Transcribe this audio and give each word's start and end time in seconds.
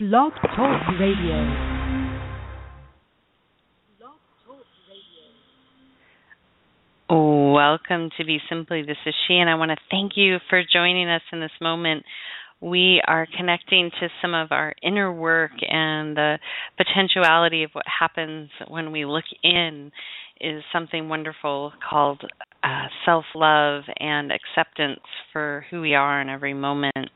Blog 0.00 0.32
Talk 0.56 0.80
Radio. 0.98 1.44
Welcome 7.10 8.08
to 8.16 8.24
Be 8.24 8.38
Simply. 8.48 8.80
This 8.80 8.96
is 9.04 9.14
she, 9.28 9.34
and 9.34 9.50
I 9.50 9.56
want 9.56 9.72
to 9.72 9.76
thank 9.90 10.12
you 10.14 10.38
for 10.48 10.62
joining 10.72 11.10
us 11.10 11.20
in 11.34 11.40
this 11.40 11.50
moment. 11.60 12.04
We 12.62 13.02
are 13.06 13.28
connecting 13.36 13.90
to 14.00 14.08
some 14.22 14.32
of 14.32 14.52
our 14.52 14.74
inner 14.82 15.12
work 15.12 15.50
and 15.68 16.16
the 16.16 16.38
potentiality 16.78 17.64
of 17.64 17.70
what 17.74 17.84
happens 18.00 18.48
when 18.68 18.92
we 18.92 19.04
look 19.04 19.24
in 19.42 19.92
is 20.40 20.62
something 20.72 21.10
wonderful 21.10 21.74
called 21.90 22.22
uh, 22.64 22.86
self 23.04 23.26
love 23.34 23.82
and 23.98 24.32
acceptance 24.32 25.00
for 25.30 25.66
who 25.70 25.82
we 25.82 25.94
are 25.94 26.22
in 26.22 26.30
every 26.30 26.54
moment. 26.54 27.10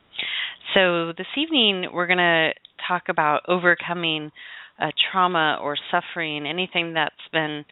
So, 0.75 1.13
this 1.17 1.27
evening, 1.35 1.85
we're 1.91 2.07
going 2.07 2.17
to 2.17 2.51
talk 2.87 3.03
about 3.09 3.41
overcoming 3.47 4.31
a 4.79 4.87
trauma 5.11 5.57
or 5.61 5.77
suffering, 5.91 6.45
anything 6.45 6.93
that's 6.93 7.15
been 7.31 7.65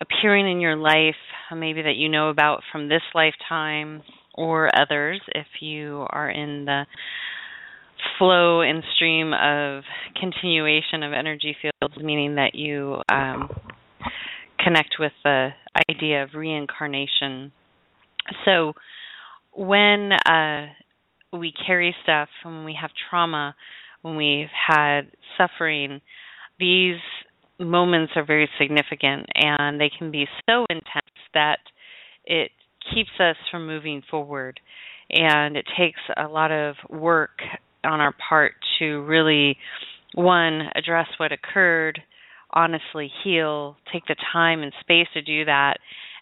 appearing 0.00 0.50
in 0.50 0.60
your 0.60 0.76
life, 0.76 1.14
maybe 1.54 1.82
that 1.82 1.96
you 1.96 2.08
know 2.08 2.28
about 2.30 2.62
from 2.72 2.88
this 2.88 3.02
lifetime 3.14 4.02
or 4.34 4.68
others, 4.76 5.20
if 5.34 5.46
you 5.60 6.06
are 6.10 6.30
in 6.30 6.64
the 6.64 6.84
flow 8.18 8.62
and 8.62 8.82
stream 8.96 9.32
of 9.32 9.84
continuation 10.18 11.02
of 11.02 11.12
energy 11.12 11.56
fields, 11.60 11.96
meaning 12.02 12.36
that 12.36 12.54
you 12.54 12.96
um, 13.10 13.48
connect 14.58 14.96
with 14.98 15.12
the 15.22 15.50
idea 15.88 16.24
of 16.24 16.30
reincarnation. 16.34 17.52
So, 18.44 18.72
when 19.54 20.12
uh, 20.12 20.66
we 21.32 21.52
carry 21.66 21.94
stuff, 22.02 22.28
when 22.42 22.64
we 22.64 22.76
have 22.80 22.90
trauma, 23.10 23.54
when 24.02 24.16
we've 24.16 24.48
had 24.66 25.02
suffering, 25.38 26.00
these 26.58 27.00
moments 27.58 28.12
are 28.16 28.24
very 28.24 28.48
significant 28.58 29.26
and 29.34 29.80
they 29.80 29.90
can 29.96 30.10
be 30.10 30.26
so 30.48 30.66
intense 30.68 31.16
that 31.34 31.58
it 32.24 32.50
keeps 32.94 33.10
us 33.18 33.36
from 33.50 33.66
moving 33.66 34.02
forward. 34.10 34.60
And 35.10 35.56
it 35.56 35.66
takes 35.78 36.00
a 36.16 36.26
lot 36.26 36.50
of 36.50 36.74
work 36.88 37.40
on 37.84 38.00
our 38.00 38.14
part 38.28 38.54
to 38.78 39.02
really, 39.02 39.56
one, 40.14 40.62
address 40.74 41.06
what 41.18 41.32
occurred, 41.32 42.00
honestly 42.52 43.10
heal, 43.22 43.76
take 43.92 44.06
the 44.06 44.16
time 44.32 44.62
and 44.62 44.72
space 44.80 45.08
to 45.14 45.22
do 45.22 45.44
that, 45.44 45.74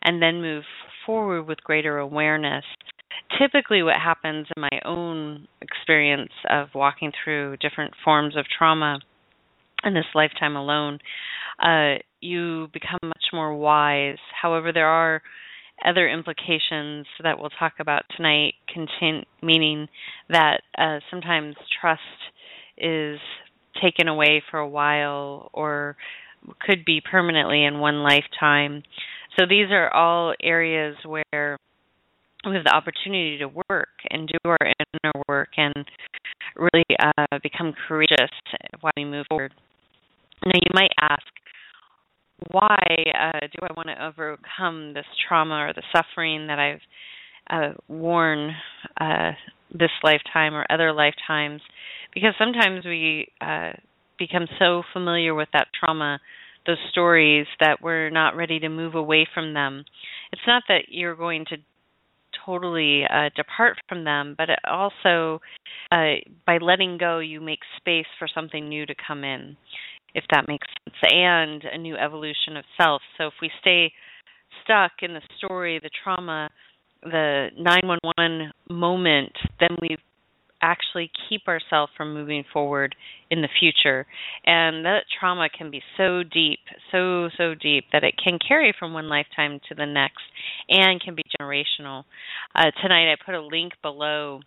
and 0.02 0.20
then 0.22 0.41
move 0.41 0.64
forward 1.06 1.44
with 1.44 1.62
greater 1.62 1.98
awareness. 1.98 2.64
Typically, 3.41 3.83
what 3.83 3.94
happens 3.94 4.46
in 4.55 4.60
my 4.60 4.80
own 4.84 5.48
experience 5.62 6.33
of 6.50 6.69
walking 6.74 7.10
through 7.24 7.56
different 7.56 7.94
forms 8.05 8.36
of 8.36 8.44
trauma 8.47 8.98
in 9.82 9.94
this 9.94 10.05
lifetime 10.14 10.56
alone, 10.56 10.98
uh, 11.62 11.94
you 12.20 12.69
become 12.74 12.98
much 13.02 13.24
more 13.32 13.56
wise. 13.56 14.19
However, 14.41 14.72
there 14.72 14.88
are 14.88 15.22
other 15.86 16.06
implications 16.06 17.06
that 17.22 17.38
we'll 17.38 17.48
talk 17.58 17.74
about 17.80 18.02
tonight, 18.14 18.55
contain, 18.72 19.24
meaning 19.42 19.88
that 20.28 20.60
uh, 20.77 20.98
sometimes 21.10 21.56
trust 21.80 22.00
is 22.77 23.19
taken 23.82 24.08
away 24.08 24.42
for 24.50 24.58
a 24.58 24.69
while 24.69 25.48
or 25.54 25.97
could 26.60 26.84
be 26.84 27.00
permanently 27.00 27.64
in 27.64 27.78
one 27.78 28.02
lifetime. 28.02 28.82
So 29.38 29.47
these 29.48 29.70
are 29.70 29.91
all 29.94 30.34
areas 30.42 30.97
where 31.06 31.56
we 32.46 32.55
have 32.55 32.64
the 32.64 32.74
opportunity 32.74 33.38
to 33.38 33.48
work 33.48 33.88
and 34.10 34.28
do 34.28 34.38
our 34.44 34.58
inner 34.62 35.12
work 35.28 35.50
and 35.56 35.74
really 36.56 36.84
uh, 36.98 37.38
become 37.42 37.74
courageous 37.86 38.30
while 38.80 38.92
we 38.97 39.05
move 39.05 39.27
forward. 39.28 39.52
Now, 40.44 40.55
you 40.55 40.70
might 40.72 40.91
ask, 41.00 41.27
why 42.50 42.78
uh, 43.14 43.41
do 43.41 43.66
I 43.69 43.72
want 43.77 43.88
to 43.88 44.05
overcome 44.05 44.94
this 44.94 45.05
trauma 45.28 45.66
or 45.66 45.72
the 45.74 45.82
suffering 45.94 46.47
that 46.47 46.59
I've 46.59 46.81
uh, 47.50 47.75
worn 47.88 48.53
uh, 48.98 49.32
this 49.72 49.91
lifetime 50.03 50.54
or 50.54 50.64
other 50.70 50.93
lifetimes? 50.93 51.60
Because 52.14 52.32
sometimes 52.38 52.84
we 52.87 53.28
uh, 53.43 53.72
become 54.19 54.47
so 54.59 54.82
familiar 54.94 55.34
with 55.34 55.48
that 55.53 55.69
trauma, 55.78 56.19
those 56.66 56.78
stories, 56.91 57.47
that 57.60 57.82
we're 57.82 58.09
not 58.09 58.34
ready 58.34 58.59
to 58.60 58.70
move 58.70 58.94
away 58.94 59.28
from 59.34 59.53
them. 59.53 59.84
It's 60.32 60.43
not 60.47 60.62
that 60.69 60.84
you're 60.88 61.16
going 61.16 61.44
to 61.50 61.56
totally 62.44 63.04
uh, 63.04 63.30
depart 63.36 63.78
from 63.88 64.04
them, 64.04 64.34
but 64.36 64.50
it 64.50 64.58
also, 64.68 65.40
uh, 65.92 66.14
by 66.46 66.58
letting 66.58 66.98
go, 66.98 67.18
you 67.18 67.40
make 67.40 67.60
space 67.76 68.06
for 68.18 68.28
something 68.32 68.68
new 68.68 68.86
to 68.86 68.94
come 69.06 69.24
in 69.24 69.56
if 70.14 70.24
that 70.30 70.48
makes 70.48 70.66
sense, 70.84 70.96
and 71.12 71.64
a 71.72 71.78
new 71.78 71.96
evolution 71.96 72.56
of 72.56 72.64
self. 72.76 73.02
So 73.16 73.28
if 73.28 73.34
we 73.40 73.50
stay 73.60 73.92
stuck 74.64 74.92
in 75.02 75.14
the 75.14 75.22
story, 75.38 75.78
the 75.78 75.90
trauma, 76.02 76.50
the 77.02 77.48
911 77.58 78.52
moment, 78.68 79.32
then 79.58 79.76
we 79.80 79.96
actually 80.62 81.10
keep 81.28 81.48
ourselves 81.48 81.93
from 81.97 82.15
moving 82.15 82.44
forward 82.53 82.94
in 83.31 83.43
the 83.43 83.48
future. 83.59 84.06
And 84.44 84.84
that 84.84 85.04
trauma 85.19 85.48
can 85.48 85.71
be 85.71 85.82
so 85.97 86.22
deep, 86.22 86.60
so, 86.91 87.28
so 87.37 87.54
deep, 87.54 87.84
that 87.93 88.04
it 88.04 88.15
can 88.22 88.38
carry 88.47 88.75
from 88.78 88.93
one 88.93 89.09
lifetime 89.09 89.60
to 89.69 89.75
the 89.75 89.87
next 89.87 90.22
and 90.69 91.00
can 91.00 91.15
be 91.15 91.22
generational. 91.41 92.04
Uh, 92.54 92.70
tonight, 92.82 93.12
I 93.12 93.16
put 93.25 93.34
a 93.34 93.43
link 93.43 93.72
below 93.82 94.41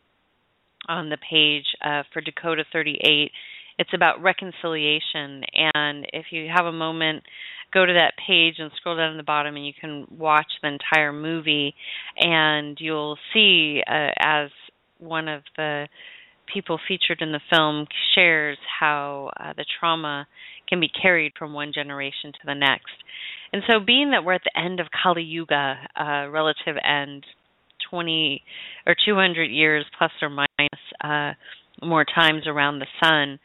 on 0.87 1.09
the 1.09 1.17
page 1.17 1.65
uh, 1.83 2.03
for 2.11 2.21
Dakota 2.21 2.63
38 2.71 3.31
it's 3.77 3.89
about 3.93 4.21
reconciliation. 4.21 5.43
And 5.53 6.05
if 6.13 6.27
you 6.31 6.47
have 6.53 6.65
a 6.65 6.71
moment, 6.71 7.23
go 7.73 7.85
to 7.85 7.93
that 7.93 8.13
page 8.27 8.55
and 8.59 8.71
scroll 8.77 8.97
down 8.97 9.11
to 9.11 9.17
the 9.17 9.23
bottom, 9.23 9.55
and 9.55 9.65
you 9.65 9.73
can 9.79 10.05
watch 10.09 10.51
the 10.61 10.69
entire 10.69 11.11
movie, 11.11 11.73
and 12.17 12.77
you'll 12.79 13.17
see 13.33 13.81
uh, 13.87 14.09
as 14.19 14.49
one 15.03 15.27
of 15.27 15.43
the 15.57 15.87
people 16.51 16.79
featured 16.87 17.21
in 17.21 17.31
the 17.31 17.39
film 17.49 17.87
shares 18.15 18.57
how 18.79 19.31
uh, 19.39 19.53
the 19.55 19.65
trauma 19.79 20.27
can 20.67 20.79
be 20.79 20.89
carried 20.89 21.33
from 21.37 21.53
one 21.53 21.71
generation 21.73 22.31
to 22.31 22.39
the 22.45 22.53
next. 22.53 22.93
And 23.51 23.61
so, 23.69 23.79
being 23.79 24.11
that 24.11 24.23
we're 24.23 24.33
at 24.33 24.41
the 24.43 24.59
end 24.59 24.79
of 24.79 24.87
Kali 25.03 25.23
Yuga, 25.23 25.75
uh, 25.99 26.29
relative 26.29 26.75
end, 26.83 27.25
20 27.89 28.41
or 28.87 28.95
200 29.05 29.45
years 29.45 29.85
plus 29.97 30.11
or 30.21 30.29
minus 30.29 30.79
uh, 31.03 31.33
more 31.85 32.05
times 32.05 32.47
around 32.47 32.79
the 32.79 32.87
sun, 33.03 33.39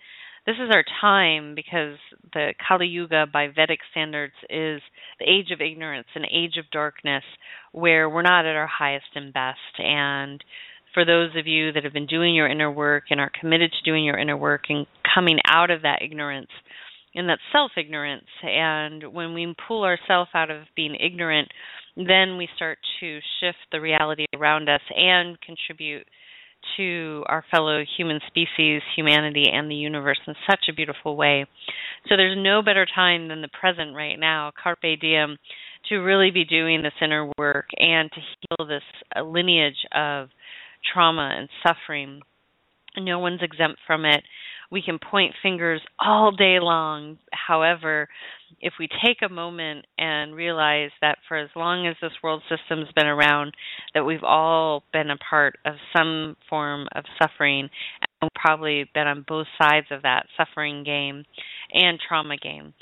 this 0.47 0.57
is 0.57 0.71
our 0.73 0.85
time 1.03 1.55
because 1.55 1.99
the 2.33 2.55
Kali 2.67 2.87
Yuga, 2.87 3.27
by 3.31 3.49
Vedic 3.49 3.81
standards, 3.91 4.33
is 4.49 4.81
the 5.21 5.27
age 5.27 5.51
of 5.53 5.61
ignorance, 5.61 6.07
an 6.15 6.25
age 6.25 6.57
of 6.59 6.71
darkness, 6.73 7.25
where 7.73 8.09
we're 8.09 8.23
not 8.23 8.47
at 8.47 8.57
our 8.57 8.67
highest 8.67 9.09
and 9.15 9.31
best. 9.35 9.59
And 9.77 10.43
for 10.95 11.05
those 11.05 11.31
of 11.37 11.47
you 11.47 11.73
that 11.73 11.85
have 11.85 11.93
been 11.93 12.07
doing 12.07 12.35
your 12.35 12.49
inner 12.49 12.71
work 12.71 13.05
and 13.11 13.21
are 13.21 13.31
committed 13.41 13.73
to 13.73 13.91
doing 13.91 14.05
your 14.05 14.19
inner 14.19 14.37
work 14.37 14.65
and 14.69 14.87
coming 15.15 15.39
out 15.47 15.71
of 15.71 15.83
that 15.83 16.03
ignorance 16.03 16.51
and 17.15 17.29
that 17.29 17.39
self 17.53 17.73
ignorance, 17.77 18.27
and 18.43 19.13
when 19.13 19.35
we 19.35 19.55
pull 19.67 19.85
ourselves 19.85 20.31
out 20.35 20.51
of 20.51 20.63
being 20.77 20.95
ignorant, 20.95 21.49
then 21.97 22.37
we 22.37 22.49
start 22.55 22.79
to 23.01 23.19
shift 23.41 23.59
the 23.73 23.81
reality 23.81 24.27
around 24.37 24.69
us 24.69 24.83
and 24.95 25.39
contribute 25.41 26.07
to 26.77 27.25
our 27.27 27.45
fellow 27.51 27.83
human 27.97 28.21
species, 28.27 28.83
humanity, 28.97 29.45
and 29.53 29.71
the 29.71 29.75
universe 29.75 30.19
in 30.27 30.35
such 30.49 30.67
a 30.69 30.75
beautiful 30.75 31.17
way. 31.17 31.47
So 32.09 32.17
there's 32.17 32.37
no 32.39 32.63
better 32.63 32.87
time 32.95 33.29
than 33.29 33.43
the 33.43 33.49
present 33.49 33.95
right 33.95 34.19
now, 34.19 34.53
carpe 34.63 35.01
diem, 35.01 35.39
to 35.89 35.97
really 35.97 36.31
be 36.31 36.45
doing 36.45 36.83
this 36.83 36.93
inner 37.01 37.31
work 37.39 37.67
and 37.79 38.11
to 38.13 38.21
heal 38.21 38.67
this 38.67 38.83
uh, 39.17 39.23
lineage 39.23 39.87
of 39.95 40.29
trauma 40.93 41.31
and 41.37 41.49
suffering. 41.67 42.21
No 42.97 43.19
one's 43.19 43.43
exempt 43.43 43.81
from 43.87 44.05
it. 44.05 44.23
We 44.71 44.83
can 44.83 44.99
point 44.99 45.35
fingers 45.43 45.81
all 45.99 46.31
day 46.31 46.59
long. 46.61 47.19
However, 47.33 48.09
if 48.61 48.75
we 48.79 48.89
take 49.05 49.19
a 49.23 49.33
moment 49.33 49.87
and 49.97 50.35
realize 50.35 50.91
that 51.01 51.19
for 51.27 51.39
as 51.39 51.49
long 51.57 51.87
as 51.87 51.97
this 52.03 52.13
world 52.23 52.43
system's 52.49 52.93
been 52.95 53.07
around, 53.07 53.55
that 53.95 54.05
we've 54.05 54.25
all 54.25 54.83
been 54.93 55.11
a 55.11 55.17
part 55.17 55.57
of 55.65 55.75
some 55.97 56.37
form 56.51 56.87
of 56.95 57.05
suffering, 57.23 57.71
and 58.21 58.31
probably 58.35 58.85
been 58.95 59.07
on 59.07 59.25
both 59.27 59.47
sides 59.61 59.87
of 59.91 60.03
that 60.03 60.27
suffering 60.37 60.85
game 60.85 61.25
and 61.73 61.99
trauma 62.07 62.37
game. 62.37 62.75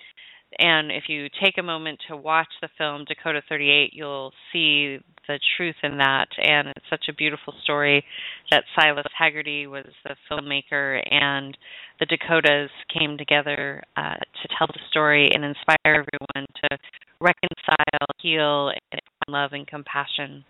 And 0.59 0.91
if 0.91 1.05
you 1.09 1.29
take 1.43 1.59
a 1.59 1.63
moment 1.63 2.01
to 2.09 2.17
watch 2.17 2.49
the 2.63 2.69
film 2.79 3.05
Dakota 3.07 3.43
38, 3.49 3.91
you'll 3.93 4.33
see 4.53 4.99
the 5.29 5.39
truth 5.57 5.77
in 5.83 5.99
that. 5.99 6.29
And 6.39 6.69
it's 6.69 6.87
such 6.89 7.07
a 7.09 7.15
beautiful 7.15 7.55
story 7.63 8.05
that 8.51 8.65
Silas 8.79 9.07
Hagerty 9.21 9.69
was 9.69 9.87
the 10.05 10.17
filmmaker, 10.31 11.03
and 11.11 11.57
the 12.01 12.07
Dakotas 12.07 12.71
came 12.97 13.19
together 13.19 13.83
uh, 13.97 14.15
to 14.15 14.49
tell 14.59 14.67
the 14.69 14.81
story 14.91 15.31
and 15.33 15.45
inspire 15.45 15.77
everyone 15.85 16.47
to 16.63 16.79
reconcile, 17.21 18.07
heal, 18.23 18.71
and 18.93 19.01
love 19.29 19.53
and 19.53 19.67
compassion. 19.67 20.45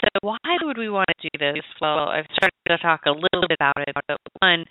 So, 0.00 0.08
why 0.22 0.56
would 0.62 0.78
we 0.78 0.90
want 0.90 1.08
to 1.20 1.28
do 1.28 1.38
this? 1.38 1.62
Well, 1.80 2.08
I've 2.08 2.26
started 2.32 2.52
to 2.68 2.78
talk 2.78 3.02
a 3.06 3.10
little 3.10 3.46
bit 3.48 3.56
about 3.60 3.74
it. 3.86 3.94
But 4.08 4.16
one, 4.40 4.64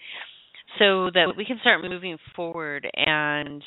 so 0.80 1.09
that 1.13 1.36
we 1.38 1.45
can 1.45 1.57
start 1.62 1.81
moving 1.83 2.18
forward 2.36 2.88
and 2.95 3.63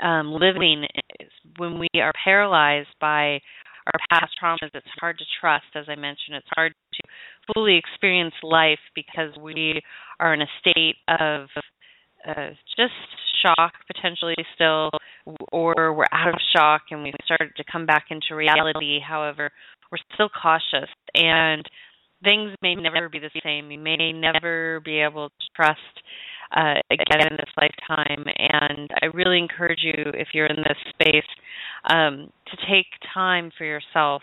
um, 0.00 0.32
living 0.32 0.84
is 1.20 1.30
when 1.58 1.78
we 1.78 1.88
are 1.96 2.12
paralyzed 2.24 2.94
by 3.00 3.40
our 3.86 4.00
past 4.10 4.32
traumas. 4.42 4.70
It's 4.74 4.86
hard 5.00 5.18
to 5.18 5.24
trust, 5.40 5.66
as 5.74 5.86
I 5.88 5.94
mentioned. 5.94 6.36
It's 6.36 6.46
hard 6.54 6.72
to 6.72 7.02
fully 7.52 7.76
experience 7.76 8.34
life 8.42 8.78
because 8.94 9.36
we 9.40 9.80
are 10.20 10.34
in 10.34 10.42
a 10.42 10.46
state 10.60 10.96
of 11.08 11.48
uh, 12.28 12.50
just 12.76 12.92
shock 13.42 13.72
potentially 13.92 14.36
still, 14.54 14.90
or 15.50 15.92
we're 15.92 16.06
out 16.12 16.28
of 16.28 16.34
shock 16.54 16.82
and 16.90 17.02
we've 17.02 17.14
started 17.24 17.50
to 17.56 17.64
come 17.70 17.86
back 17.86 18.06
into 18.10 18.36
reality. 18.36 19.00
However, 19.00 19.50
we're 19.90 19.98
still 20.14 20.28
cautious 20.30 20.88
and 21.14 21.64
things 22.22 22.52
may 22.62 22.74
never 22.74 23.08
be 23.08 23.18
the 23.18 23.30
same. 23.44 23.70
You 23.70 23.78
may 23.78 24.12
never 24.12 24.80
be 24.84 25.00
able 25.00 25.28
to 25.28 25.46
trust 25.56 25.80
uh, 26.56 26.74
again 26.90 27.26
in 27.30 27.36
this 27.36 27.50
lifetime. 27.56 28.24
And 28.38 28.90
I 29.02 29.06
really 29.14 29.38
encourage 29.38 29.80
you, 29.82 29.94
if 29.96 30.28
you're 30.32 30.46
in 30.46 30.56
this 30.56 30.78
space, 30.90 31.28
um, 31.88 32.30
to 32.46 32.56
take 32.70 32.86
time 33.12 33.50
for 33.56 33.64
yourself 33.64 34.22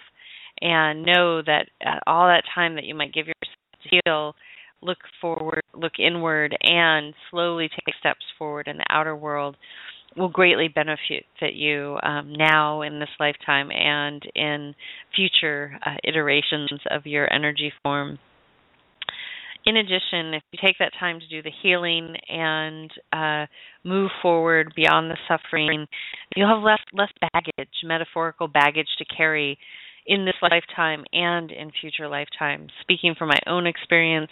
and 0.62 1.04
know 1.04 1.42
that 1.42 1.68
all 2.06 2.28
that 2.28 2.44
time 2.54 2.76
that 2.76 2.84
you 2.84 2.96
might 2.96 3.14
give 3.14 3.28
yourself 3.28 3.84
to 3.84 4.00
heal, 4.04 4.36
look 4.82 4.98
forward, 5.22 5.62
look 5.74 5.94
inward, 6.00 6.56
and 6.62 7.14
slowly 7.32 7.70
take 7.70 7.96
steps 8.00 8.26
forward 8.38 8.68
in 8.68 8.78
the 8.78 8.86
outer 8.90 9.16
world 9.16 9.56
will 10.18 10.30
greatly 10.30 10.68
benefit 10.68 11.26
you 11.54 11.98
um, 12.04 12.34
now 12.34 12.82
in 12.82 13.00
this 13.00 13.10
lifetime 13.20 13.70
and 13.72 14.24
in 14.36 14.74
future 15.16 15.78
uh, 15.86 15.96
iterations 16.04 16.82
of 16.92 17.06
your 17.06 17.32
energy 17.32 17.72
form. 17.84 18.18
In 19.66 19.78
addition, 19.78 20.34
if 20.34 20.44
you 20.52 20.60
take 20.64 20.78
that 20.80 20.94
time 21.00 21.20
to 21.20 21.28
do 21.28 21.42
the 21.42 21.52
healing 21.62 22.16
and 22.28 22.92
uh, 23.12 23.46
move 23.84 24.10
forward 24.22 24.74
beyond 24.76 25.12
the 25.12 25.18
suffering, 25.28 25.86
you'll 26.36 26.48
have 26.48 26.64
less 26.64 26.80
less 26.94 27.12
baggage, 27.34 27.70
metaphorical 27.84 28.48
baggage 28.48 28.88
to 28.98 29.06
carry 29.06 29.58
in 30.08 30.26
this 30.26 30.36
lifetime 30.42 31.04
and 31.14 31.52
in 31.52 31.72
future 31.80 32.08
lifetimes. 32.08 32.72
Speaking 32.82 33.16
from 33.18 33.28
my 33.28 33.40
own 33.48 33.68
experience, 33.68 34.32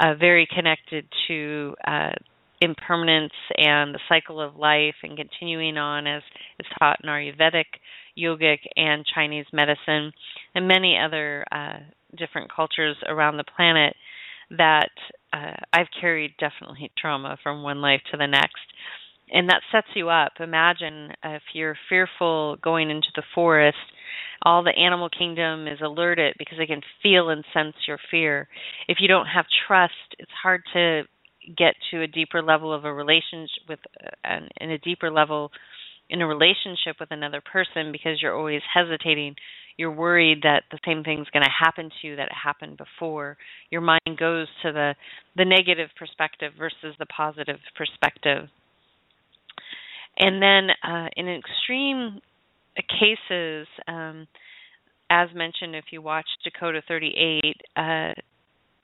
uh, 0.00 0.14
very 0.14 0.46
connected 0.54 1.06
to 1.26 1.74
uh, 1.86 2.12
impermanence 2.60 3.32
and 3.56 3.94
the 3.94 4.00
cycle 4.08 4.40
of 4.40 4.56
life 4.56 4.94
and 5.02 5.16
continuing 5.16 5.76
on 5.76 6.06
as 6.06 6.22
is 6.60 6.66
taught 6.78 6.98
in 7.02 7.08
Ayurvedic, 7.08 7.64
yogic, 8.16 8.58
and 8.76 9.04
Chinese 9.14 9.46
medicine, 9.52 10.12
and 10.54 10.68
many 10.68 10.96
other 10.98 11.44
uh, 11.50 11.78
different 12.16 12.50
cultures 12.54 12.96
around 13.08 13.36
the 13.36 13.44
planet 13.56 13.94
that 14.50 14.90
uh, 15.32 15.56
I've 15.72 15.88
carried 16.00 16.34
definitely 16.38 16.90
trauma 16.98 17.36
from 17.42 17.62
one 17.62 17.80
life 17.80 18.00
to 18.10 18.16
the 18.16 18.26
next. 18.26 18.66
And 19.30 19.48
that 19.50 19.60
sets 19.70 19.88
you 19.94 20.08
up. 20.08 20.32
Imagine 20.40 21.12
if 21.22 21.42
you're 21.52 21.76
fearful 21.88 22.56
going 22.62 22.90
into 22.90 23.08
the 23.14 23.22
forest, 23.34 23.76
all 24.42 24.62
the 24.62 24.70
animal 24.70 25.10
kingdom 25.10 25.66
is 25.66 25.80
alerted 25.82 26.34
because 26.38 26.56
they 26.58 26.66
can 26.66 26.80
feel 27.02 27.28
and 27.28 27.44
sense 27.52 27.74
your 27.86 27.98
fear. 28.10 28.48
If 28.88 28.98
you 29.00 29.08
don't 29.08 29.26
have 29.26 29.44
trust, 29.66 29.92
it's 30.18 30.30
hard 30.42 30.62
to 30.72 31.02
get 31.56 31.74
to 31.90 32.02
a 32.02 32.06
deeper 32.06 32.42
level 32.42 32.72
of 32.72 32.84
a 32.84 32.92
relationship 32.92 33.62
with 33.68 33.78
and 34.24 34.48
in 34.60 34.70
a 34.70 34.78
deeper 34.78 35.10
level 35.10 35.50
in 36.10 36.22
a 36.22 36.26
relationship 36.26 36.96
with 36.98 37.10
another 37.10 37.40
person 37.40 37.92
because 37.92 38.20
you're 38.22 38.36
always 38.36 38.62
hesitating 38.72 39.34
you're 39.78 39.92
worried 39.92 40.40
that 40.42 40.64
the 40.70 40.78
same 40.84 41.02
thing's 41.04 41.28
going 41.32 41.44
to 41.44 41.64
happen 41.64 41.88
to 41.88 42.08
you 42.08 42.16
that 42.16 42.28
happened 42.32 42.76
before 42.76 43.38
your 43.70 43.80
mind 43.80 44.18
goes 44.18 44.48
to 44.62 44.72
the 44.72 44.94
the 45.36 45.44
negative 45.44 45.88
perspective 45.98 46.52
versus 46.58 46.94
the 46.98 47.06
positive 47.06 47.58
perspective. 47.76 48.48
And 50.18 50.42
then 50.42 50.70
uh, 50.82 51.06
in 51.16 51.28
extreme 51.28 52.20
cases 52.76 53.66
um, 53.86 54.26
as 55.10 55.28
mentioned 55.34 55.74
if 55.74 55.86
you 55.90 56.02
watch 56.02 56.26
dakota 56.44 56.82
38 56.86 57.56
uh, 57.76 58.12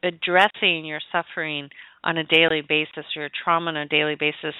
addressing 0.02 0.84
your 0.84 1.00
suffering 1.12 1.68
on 2.04 2.18
a 2.18 2.24
daily 2.24 2.62
basis 2.66 3.04
or 3.16 3.22
your 3.22 3.30
trauma 3.42 3.70
on 3.70 3.76
a 3.76 3.86
daily 3.86 4.16
basis 4.18 4.54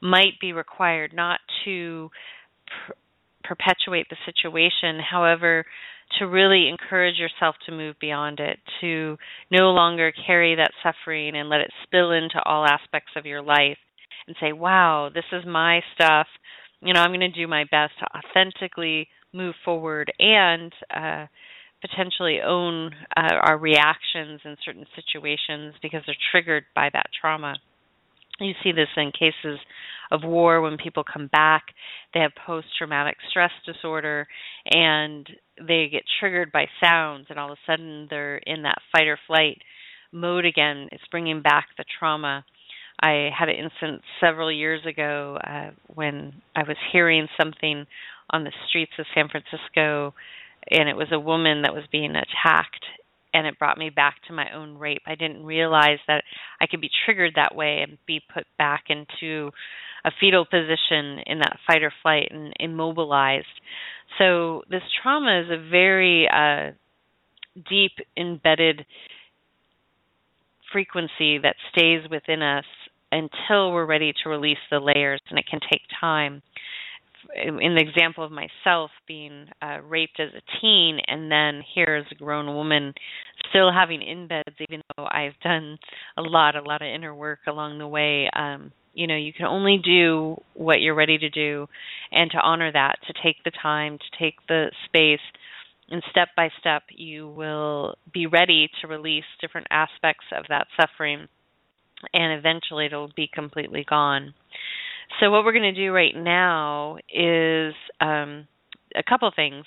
might 0.00 0.38
be 0.40 0.52
required 0.52 1.12
not 1.12 1.40
to 1.64 2.10
pr- 2.66 2.92
perpetuate 3.48 4.06
the 4.10 4.16
situation 4.26 5.00
however 5.00 5.64
to 6.18 6.26
really 6.26 6.68
encourage 6.68 7.16
yourself 7.16 7.54
to 7.66 7.72
move 7.72 7.96
beyond 8.00 8.40
it 8.40 8.58
to 8.80 9.16
no 9.50 9.70
longer 9.70 10.12
carry 10.26 10.54
that 10.54 10.70
suffering 10.82 11.36
and 11.36 11.48
let 11.48 11.60
it 11.60 11.70
spill 11.84 12.12
into 12.12 12.42
all 12.44 12.66
aspects 12.66 13.12
of 13.16 13.26
your 13.26 13.42
life 13.42 13.78
and 14.26 14.36
say 14.40 14.52
wow 14.52 15.10
this 15.12 15.24
is 15.32 15.44
my 15.46 15.80
stuff 15.94 16.26
you 16.82 16.92
know 16.92 17.00
i'm 17.00 17.10
going 17.10 17.20
to 17.20 17.30
do 17.30 17.46
my 17.46 17.64
best 17.70 17.92
to 17.98 18.06
authentically 18.16 19.08
move 19.32 19.54
forward 19.64 20.12
and 20.18 20.72
uh 20.94 21.26
potentially 21.80 22.40
own 22.44 22.90
uh, 23.16 23.34
our 23.42 23.58
reactions 23.58 24.40
in 24.44 24.56
certain 24.64 24.86
situations 24.96 25.74
because 25.82 26.02
they're 26.06 26.16
triggered 26.32 26.64
by 26.74 26.88
that 26.92 27.06
trauma. 27.20 27.56
You 28.40 28.52
see 28.62 28.72
this 28.72 28.88
in 28.96 29.12
cases 29.12 29.58
of 30.10 30.22
war 30.24 30.60
when 30.60 30.76
people 30.76 31.04
come 31.04 31.28
back, 31.28 31.66
they 32.14 32.20
have 32.20 32.32
post 32.46 32.66
traumatic 32.76 33.16
stress 33.30 33.50
disorder 33.66 34.26
and 34.70 35.28
they 35.58 35.88
get 35.90 36.02
triggered 36.20 36.52
by 36.52 36.66
sounds, 36.82 37.26
and 37.28 37.38
all 37.38 37.52
of 37.52 37.58
a 37.58 37.70
sudden 37.70 38.06
they're 38.10 38.38
in 38.38 38.62
that 38.62 38.78
fight 38.92 39.06
or 39.06 39.18
flight 39.26 39.58
mode 40.12 40.44
again. 40.44 40.88
It's 40.92 41.02
bringing 41.10 41.42
back 41.42 41.68
the 41.76 41.84
trauma. 41.98 42.44
I 43.00 43.30
had 43.36 43.48
an 43.48 43.56
instance 43.56 44.02
several 44.20 44.50
years 44.50 44.84
ago 44.86 45.38
uh, 45.44 45.70
when 45.94 46.42
I 46.56 46.62
was 46.62 46.76
hearing 46.92 47.28
something 47.40 47.86
on 48.30 48.44
the 48.44 48.52
streets 48.68 48.92
of 48.98 49.06
San 49.14 49.28
Francisco 49.28 50.14
and 50.70 50.88
it 50.88 50.96
was 50.96 51.08
a 51.12 51.18
woman 51.18 51.62
that 51.62 51.74
was 51.74 51.84
being 51.90 52.10
attacked 52.10 52.84
and 53.34 53.46
it 53.46 53.58
brought 53.58 53.78
me 53.78 53.90
back 53.90 54.16
to 54.26 54.32
my 54.32 54.52
own 54.54 54.78
rape. 54.78 55.02
I 55.06 55.14
didn't 55.14 55.44
realize 55.44 55.98
that 56.06 56.24
I 56.60 56.66
could 56.66 56.80
be 56.80 56.90
triggered 57.04 57.34
that 57.36 57.54
way 57.54 57.84
and 57.86 57.98
be 58.06 58.20
put 58.32 58.44
back 58.56 58.84
into 58.88 59.50
a 60.04 60.10
fetal 60.20 60.44
position 60.44 61.20
in 61.26 61.38
that 61.40 61.58
fight 61.66 61.82
or 61.82 61.92
flight 62.02 62.28
and 62.30 62.52
immobilized. 62.58 63.46
So 64.18 64.62
this 64.70 64.82
trauma 65.02 65.42
is 65.42 65.50
a 65.50 65.68
very 65.70 66.28
uh, 66.28 66.72
deep 67.68 67.92
embedded 68.16 68.86
frequency 70.72 71.38
that 71.38 71.56
stays 71.72 72.02
within 72.10 72.42
us 72.42 72.64
until 73.10 73.72
we're 73.72 73.86
ready 73.86 74.12
to 74.22 74.28
release 74.28 74.58
the 74.70 74.78
layers, 74.78 75.20
and 75.30 75.38
it 75.38 75.46
can 75.50 75.60
take 75.70 75.80
time 76.00 76.42
in 77.34 77.74
the 77.74 77.80
example 77.80 78.24
of 78.24 78.32
myself 78.32 78.90
being 79.06 79.46
uh, 79.60 79.78
raped 79.82 80.18
as 80.18 80.30
a 80.34 80.60
teen 80.60 80.98
and 81.06 81.30
then 81.30 81.62
here 81.74 82.02
as 82.02 82.10
a 82.10 82.14
grown 82.14 82.46
woman 82.54 82.94
still 83.50 83.70
having 83.72 84.00
embeds 84.00 84.54
even 84.68 84.82
though 84.96 85.06
I've 85.10 85.38
done 85.42 85.78
a 86.16 86.22
lot 86.22 86.56
a 86.56 86.62
lot 86.62 86.82
of 86.82 86.88
inner 86.88 87.14
work 87.14 87.40
along 87.46 87.78
the 87.78 87.86
way 87.86 88.30
um 88.34 88.72
you 88.94 89.06
know 89.06 89.16
you 89.16 89.32
can 89.32 89.46
only 89.46 89.78
do 89.82 90.36
what 90.54 90.80
you're 90.80 90.94
ready 90.94 91.18
to 91.18 91.30
do 91.30 91.66
and 92.10 92.30
to 92.30 92.40
honor 92.40 92.72
that 92.72 92.96
to 93.06 93.12
take 93.22 93.36
the 93.44 93.52
time 93.62 93.98
to 93.98 94.18
take 94.18 94.34
the 94.48 94.70
space 94.86 95.20
and 95.90 96.02
step 96.10 96.28
by 96.36 96.48
step 96.60 96.82
you 96.90 97.28
will 97.28 97.94
be 98.12 98.26
ready 98.26 98.70
to 98.80 98.88
release 98.88 99.24
different 99.40 99.66
aspects 99.70 100.24
of 100.36 100.44
that 100.48 100.66
suffering 100.80 101.28
and 102.14 102.38
eventually 102.38 102.86
it'll 102.86 103.12
be 103.16 103.28
completely 103.32 103.84
gone 103.88 104.32
so 105.20 105.30
what 105.30 105.44
we're 105.44 105.52
going 105.52 105.74
to 105.74 105.80
do 105.80 105.92
right 105.92 106.14
now 106.16 106.96
is 107.12 107.74
um, 108.00 108.46
a 108.94 109.02
couple 109.08 109.30
things. 109.34 109.64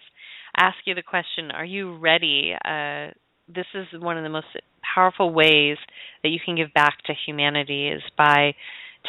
Ask 0.55 0.77
you 0.85 0.95
the 0.95 1.03
question: 1.03 1.51
Are 1.51 1.65
you 1.65 1.97
ready? 1.97 2.53
Uh, 2.53 3.11
this 3.53 3.65
is 3.73 3.87
one 3.99 4.17
of 4.17 4.23
the 4.23 4.29
most 4.29 4.47
powerful 4.95 5.33
ways 5.33 5.77
that 6.23 6.29
you 6.29 6.39
can 6.43 6.55
give 6.55 6.73
back 6.73 6.97
to 7.05 7.13
humanity 7.25 7.87
is 7.87 8.01
by 8.17 8.53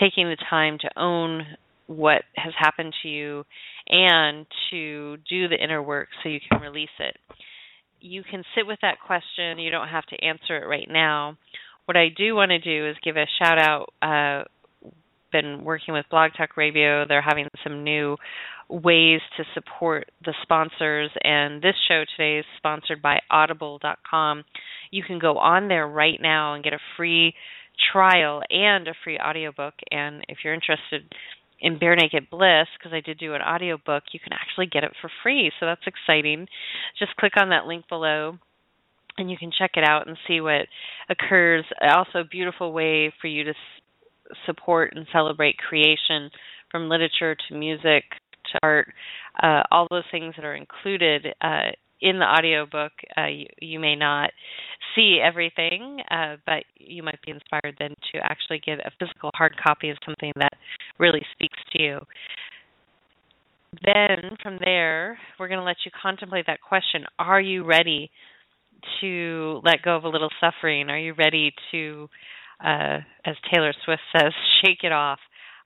taking 0.00 0.26
the 0.26 0.36
time 0.48 0.78
to 0.80 0.90
own 0.96 1.46
what 1.86 2.22
has 2.36 2.52
happened 2.58 2.94
to 3.02 3.08
you 3.08 3.44
and 3.88 4.46
to 4.70 5.16
do 5.28 5.48
the 5.48 5.62
inner 5.62 5.82
work 5.82 6.08
so 6.22 6.28
you 6.28 6.40
can 6.48 6.60
release 6.60 6.88
it. 6.98 7.16
You 8.00 8.22
can 8.28 8.42
sit 8.54 8.66
with 8.66 8.78
that 8.82 8.96
question. 9.04 9.58
You 9.58 9.70
don't 9.70 9.88
have 9.88 10.06
to 10.06 10.24
answer 10.24 10.56
it 10.56 10.66
right 10.66 10.88
now. 10.88 11.36
What 11.84 11.96
I 11.96 12.08
do 12.16 12.34
want 12.34 12.50
to 12.50 12.58
do 12.58 12.88
is 12.88 12.96
give 13.04 13.16
a 13.16 13.26
shout 13.38 13.58
out. 13.58 13.92
Uh, 14.00 14.44
been 15.32 15.64
working 15.64 15.94
with 15.94 16.06
Blog 16.10 16.32
Talk 16.36 16.56
Radio. 16.56 17.04
They're 17.06 17.22
having 17.22 17.48
some 17.64 17.82
new 17.82 18.16
ways 18.68 19.20
to 19.36 19.44
support 19.54 20.10
the 20.24 20.34
sponsors, 20.42 21.10
and 21.24 21.60
this 21.60 21.74
show 21.88 22.04
today 22.16 22.38
is 22.38 22.44
sponsored 22.58 23.02
by 23.02 23.18
Audible.com. 23.30 24.44
You 24.90 25.02
can 25.02 25.18
go 25.18 25.38
on 25.38 25.68
there 25.68 25.88
right 25.88 26.18
now 26.20 26.54
and 26.54 26.62
get 26.62 26.72
a 26.72 26.78
free 26.96 27.34
trial 27.92 28.42
and 28.50 28.86
a 28.88 28.94
free 29.02 29.18
audiobook. 29.18 29.74
And 29.90 30.24
if 30.28 30.38
you're 30.44 30.54
interested 30.54 31.02
in 31.60 31.78
Bare 31.78 31.96
Naked 31.96 32.28
Bliss, 32.30 32.66
because 32.78 32.92
I 32.92 33.00
did 33.00 33.18
do 33.18 33.34
an 33.34 33.42
audiobook, 33.42 34.04
you 34.12 34.20
can 34.20 34.32
actually 34.32 34.66
get 34.66 34.84
it 34.84 34.92
for 35.00 35.10
free. 35.22 35.50
So 35.58 35.66
that's 35.66 35.86
exciting. 35.86 36.46
Just 36.98 37.16
click 37.16 37.32
on 37.40 37.50
that 37.50 37.66
link 37.66 37.88
below 37.88 38.38
and 39.18 39.30
you 39.30 39.36
can 39.36 39.50
check 39.56 39.72
it 39.76 39.84
out 39.84 40.06
and 40.06 40.16
see 40.26 40.40
what 40.40 40.66
occurs. 41.08 41.64
Also, 41.82 42.20
a 42.20 42.24
beautiful 42.24 42.72
way 42.72 43.12
for 43.20 43.26
you 43.26 43.44
to 43.44 43.54
support 44.46 44.92
and 44.96 45.06
celebrate 45.12 45.56
creation 45.58 46.30
from 46.70 46.88
literature 46.88 47.36
to 47.48 47.54
music 47.54 48.04
to 48.52 48.58
art, 48.62 48.92
uh, 49.42 49.62
all 49.70 49.86
those 49.90 50.04
things 50.10 50.34
that 50.36 50.44
are 50.44 50.54
included 50.54 51.26
uh, 51.40 51.70
in 52.00 52.18
the 52.18 52.24
audiobook. 52.24 52.92
Uh, 53.16 53.26
you, 53.26 53.46
you, 53.60 53.78
may 53.78 53.94
not 53.94 54.30
see 54.94 55.20
everything, 55.24 56.00
uh, 56.10 56.36
but 56.46 56.64
you 56.76 57.02
might 57.02 57.20
be 57.24 57.30
inspired 57.30 57.76
then 57.78 57.94
to 58.12 58.18
actually 58.22 58.60
get 58.64 58.80
a 58.80 58.90
physical 58.98 59.30
hard 59.34 59.54
copy 59.62 59.90
of 59.90 59.96
something 60.04 60.32
that 60.36 60.52
really 60.98 61.22
speaks 61.32 61.58
to 61.72 61.82
you. 61.82 62.00
Then 63.84 64.36
from 64.42 64.58
there, 64.62 65.18
we're 65.38 65.48
going 65.48 65.60
to 65.60 65.64
let 65.64 65.76
you 65.84 65.90
contemplate 66.00 66.46
that 66.46 66.60
question 66.60 67.04
Are 67.18 67.40
you 67.40 67.64
ready 67.64 68.10
to 69.00 69.60
let 69.64 69.82
go 69.82 69.96
of 69.96 70.04
a 70.04 70.08
little 70.08 70.30
suffering? 70.40 70.90
Are 70.90 70.98
you 70.98 71.14
ready 71.14 71.54
to, 71.70 72.08
uh, 72.62 72.98
as 73.24 73.36
Taylor 73.52 73.72
Swift 73.84 74.02
says, 74.16 74.32
shake 74.64 74.82
it 74.82 74.92
off? 74.92 75.18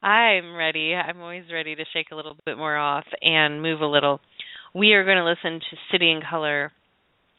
I'm 0.03 0.55
ready. 0.55 0.95
I'm 0.95 1.21
always 1.21 1.45
ready 1.53 1.75
to 1.75 1.85
shake 1.93 2.09
a 2.13 2.17
little 2.17 2.37
bit 2.45 2.59
more 2.59 2.77
off 2.77 3.07
and 3.23 3.63
move 3.63 3.81
a 3.81 3.87
little. 3.87 4.21
We 4.75 4.93
are 4.93 5.05
going 5.05 5.17
to 5.17 5.25
listen 5.25 5.61
to 5.61 5.77
City 5.91 6.11
and 6.11 6.23
Colour, 6.23 6.71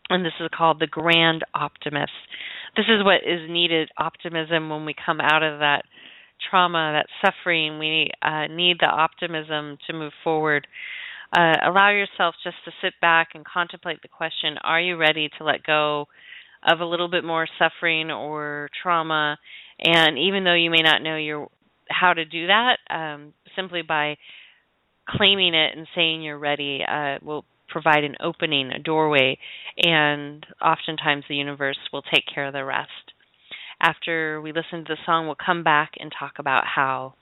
and 0.10 0.26
this 0.26 0.34
is 0.40 0.50
called 0.56 0.80
The 0.80 0.88
Grand 0.88 1.44
Optimist. 1.54 2.12
This 2.76 2.88
is 2.90 3.04
what 3.04 3.22
is 3.26 3.50
needed 3.50 3.90
optimism 3.98 4.70
when 4.70 4.86
we 4.86 4.96
come 5.06 5.22
out 5.22 5.44
of 5.44 5.60
that 5.60 5.84
trauma, 6.50 6.94
that 7.02 7.08
suffering. 7.26 7.80
We 7.80 8.12
uh, 8.22 8.48
need 8.48 8.78
the 8.80 8.88
optimism 8.88 9.78
to 9.88 9.94
move 9.94 10.14
forward 10.24 10.68
uh, 11.36 11.56
allow 11.66 11.90
yourself 11.90 12.36
just 12.44 12.56
to 12.66 12.72
sit 12.82 12.94
back 13.02 13.30
and 13.34 13.44
contemplate 13.46 14.02
the 14.02 14.08
question 14.08 14.58
Are 14.64 14.80
you 14.80 14.96
ready 14.96 15.30
to 15.38 15.44
let 15.44 15.64
go 15.64 16.08
of 16.64 16.80
a 16.80 16.86
little 16.86 17.08
bit 17.08 17.24
more 17.24 17.48
suffering 17.60 18.12
or 18.12 18.70
trauma? 18.82 19.38
And 19.80 20.18
even 20.18 20.44
though 20.44 20.56
you 20.56 20.70
may 20.70 20.82
not 20.82 21.02
know 21.02 21.18
your 21.18 21.50
how 21.90 22.14
to 22.14 22.26
do 22.26 22.48
that, 22.48 22.78
um, 22.90 23.34
simply 23.56 23.82
by 23.82 24.18
claiming 25.08 25.54
it 25.54 25.78
and 25.78 25.88
saying 25.96 26.22
you're 26.22 26.38
ready 26.38 26.82
uh, 26.88 27.18
will 27.22 27.46
provide 27.70 28.04
an 28.04 28.16
opening, 28.22 28.72
a 28.72 28.80
doorway, 28.80 29.38
and 29.78 30.46
oftentimes 30.62 31.24
the 31.28 31.36
universe 31.36 31.78
will 31.92 32.02
take 32.02 32.24
care 32.34 32.48
of 32.48 32.54
the 32.54 32.64
rest. 32.64 32.90
After 33.80 34.42
we 34.42 34.52
listen 34.52 34.86
to 34.86 34.96
the 34.96 34.98
song, 35.06 35.28
we'll 35.28 35.36
come 35.36 35.64
back 35.64 35.92
and 36.00 36.12
talk 36.18 36.34
about 36.40 36.64
how 36.66 37.14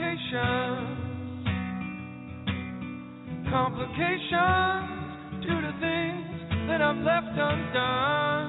complications 0.00 0.96
complications 3.50 5.42
due 5.42 5.60
to 5.60 5.72
things 5.80 6.24
that 6.68 6.80
I've 6.80 7.02
left 7.04 7.36
undone. 7.36 8.48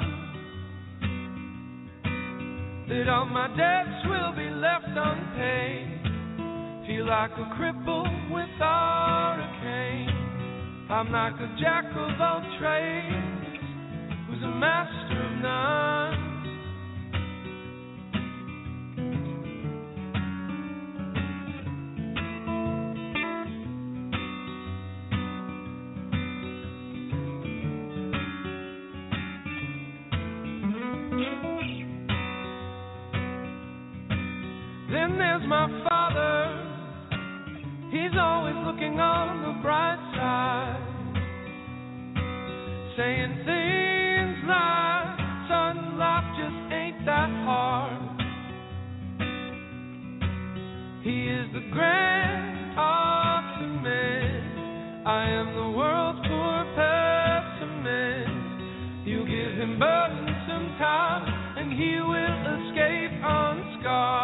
That 2.88 3.10
all 3.10 3.26
my 3.26 3.48
debts 3.58 4.06
will 4.08 4.32
be 4.36 4.50
left 4.50 4.96
unpaid. 4.96 5.88
Feel 6.88 7.08
like 7.08 7.32
a 7.32 7.48
cripple 7.60 8.08
without 8.32 9.38
a 9.40 9.50
cane. 9.62 10.10
I'm 10.90 11.12
like 11.12 11.36
a 11.36 11.56
jack 11.60 11.86
of 11.86 12.22
all 12.22 12.42
trades, 12.60 13.60
who's 14.28 14.44
a 14.44 14.56
master 14.56 15.26
of 15.26 15.32
none. 15.42 16.21
I 55.04 55.28
am 55.30 55.56
the 55.56 55.72
world's 55.76 56.20
poor 56.28 56.64
pessimist. 56.78 58.30
You 59.04 59.26
give 59.26 59.58
him 59.58 59.80
burdensome 59.80 60.78
time, 60.78 61.26
and 61.58 61.74
he 61.74 62.00
will 62.00 62.70
escape 62.70 63.12
unscarred. 63.24 64.21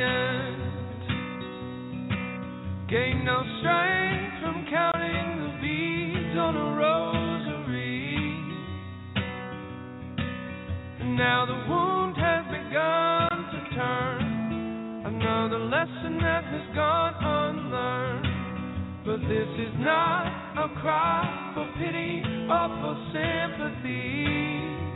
Resilient. 0.00 0.56
Gained 2.88 3.24
no 3.24 3.42
strength 3.60 4.42
from 4.42 4.66
counting 4.70 5.28
the 5.42 5.52
beads 5.60 6.36
on 6.38 6.56
a 6.56 6.76
rosary. 6.76 8.16
And 11.00 11.16
now 11.16 11.46
the 11.46 11.54
wound 11.68 12.16
has 12.16 12.44
begun 12.46 13.30
to 13.52 13.74
turn. 13.76 14.22
Another 15.06 15.58
lesson 15.58 16.18
that 16.20 16.44
has 16.44 16.74
gone 16.74 17.14
unlearned. 17.20 18.26
But 19.04 19.20
this 19.28 19.48
is 19.58 19.74
not 19.78 20.26
a 20.58 20.80
cry 20.80 21.52
for 21.54 21.66
pity 21.78 22.22
or 22.48 22.68
for 22.80 22.94
sympathy. 23.12 24.89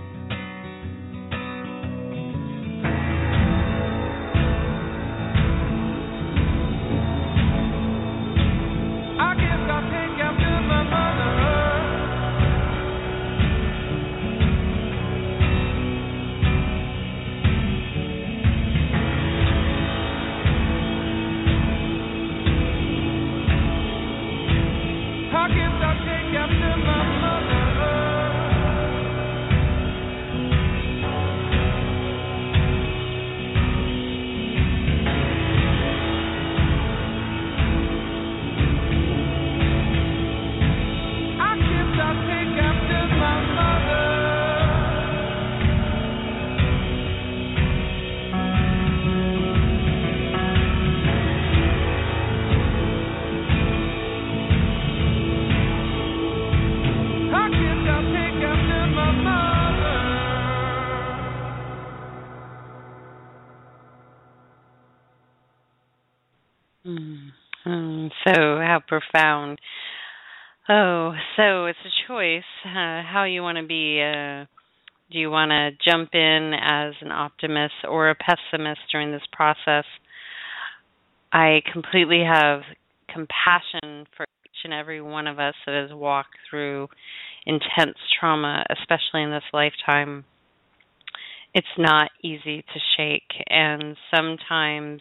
Profound. 69.01 69.61
Oh, 70.69 71.13
so 71.37 71.67
it's 71.67 71.79
a 71.85 72.09
choice 72.09 72.43
uh, 72.65 73.03
how 73.03 73.25
you 73.29 73.43
want 73.43 73.59
to 73.59 73.67
be. 73.67 74.01
Uh, 74.01 74.47
do 75.11 75.19
you 75.19 75.31
want 75.31 75.51
to 75.51 75.71
jump 75.89 76.15
in 76.15 76.53
as 76.55 76.95
an 77.01 77.13
optimist 77.13 77.75
or 77.89 78.11
a 78.11 78.15
pessimist 78.15 78.81
during 78.91 79.13
this 79.13 79.23
process? 79.33 79.85
I 81.33 81.61
completely 81.73 82.23
have 82.25 82.63
compassion 83.13 84.07
for 84.17 84.25
each 84.45 84.65
and 84.65 84.73
every 84.73 85.03
one 85.03 85.27
of 85.27 85.39
us 85.39 85.55
that 85.67 85.75
has 85.75 85.95
walked 85.95 86.37
through 86.49 86.89
intense 87.45 87.99
trauma, 88.19 88.65
especially 88.71 89.23
in 89.23 89.31
this 89.31 89.43
lifetime. 89.53 90.25
It's 91.53 91.67
not 91.79 92.11
easy 92.23 92.63
to 92.63 92.81
shake, 92.97 93.31
and 93.49 93.97
sometimes 94.15 95.01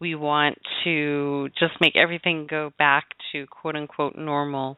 we 0.00 0.14
want 0.14 0.58
to 0.84 1.48
just 1.58 1.74
make 1.80 1.96
everything 1.96 2.46
go 2.48 2.72
back 2.78 3.04
to 3.32 3.46
quote 3.46 3.76
unquote 3.76 4.16
normal. 4.16 4.76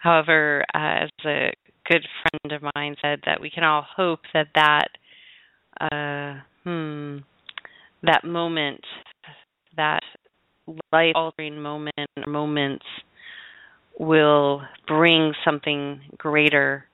However, 0.00 0.64
uh, 0.74 1.04
as 1.04 1.10
a 1.24 1.52
good 1.88 2.06
friend 2.22 2.52
of 2.52 2.70
mine 2.74 2.96
said, 3.00 3.20
that 3.26 3.40
we 3.40 3.50
can 3.50 3.64
all 3.64 3.84
hope 3.96 4.20
that 4.34 4.48
that 4.54 4.88
uh, 5.80 6.40
hmm, 6.64 7.18
that 8.02 8.24
moment, 8.24 8.80
that 9.76 10.00
life 10.92 11.12
altering 11.14 11.60
moment 11.60 11.92
or 12.16 12.30
moments 12.30 12.84
will 13.98 14.62
bring 14.86 15.32
something 15.44 16.00
greater 16.18 16.84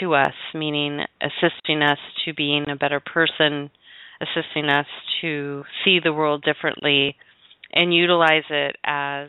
to 0.00 0.14
us, 0.14 0.34
meaning 0.54 1.00
assisting 1.22 1.82
us 1.82 1.98
to 2.24 2.34
being 2.34 2.68
a 2.68 2.76
better 2.76 3.00
person, 3.00 3.70
assisting 4.20 4.68
us 4.68 4.86
to 5.20 5.64
see 5.84 6.00
the 6.02 6.12
world 6.12 6.42
differently 6.42 7.16
and 7.72 7.94
utilize 7.94 8.44
it 8.50 8.76
as 8.84 9.28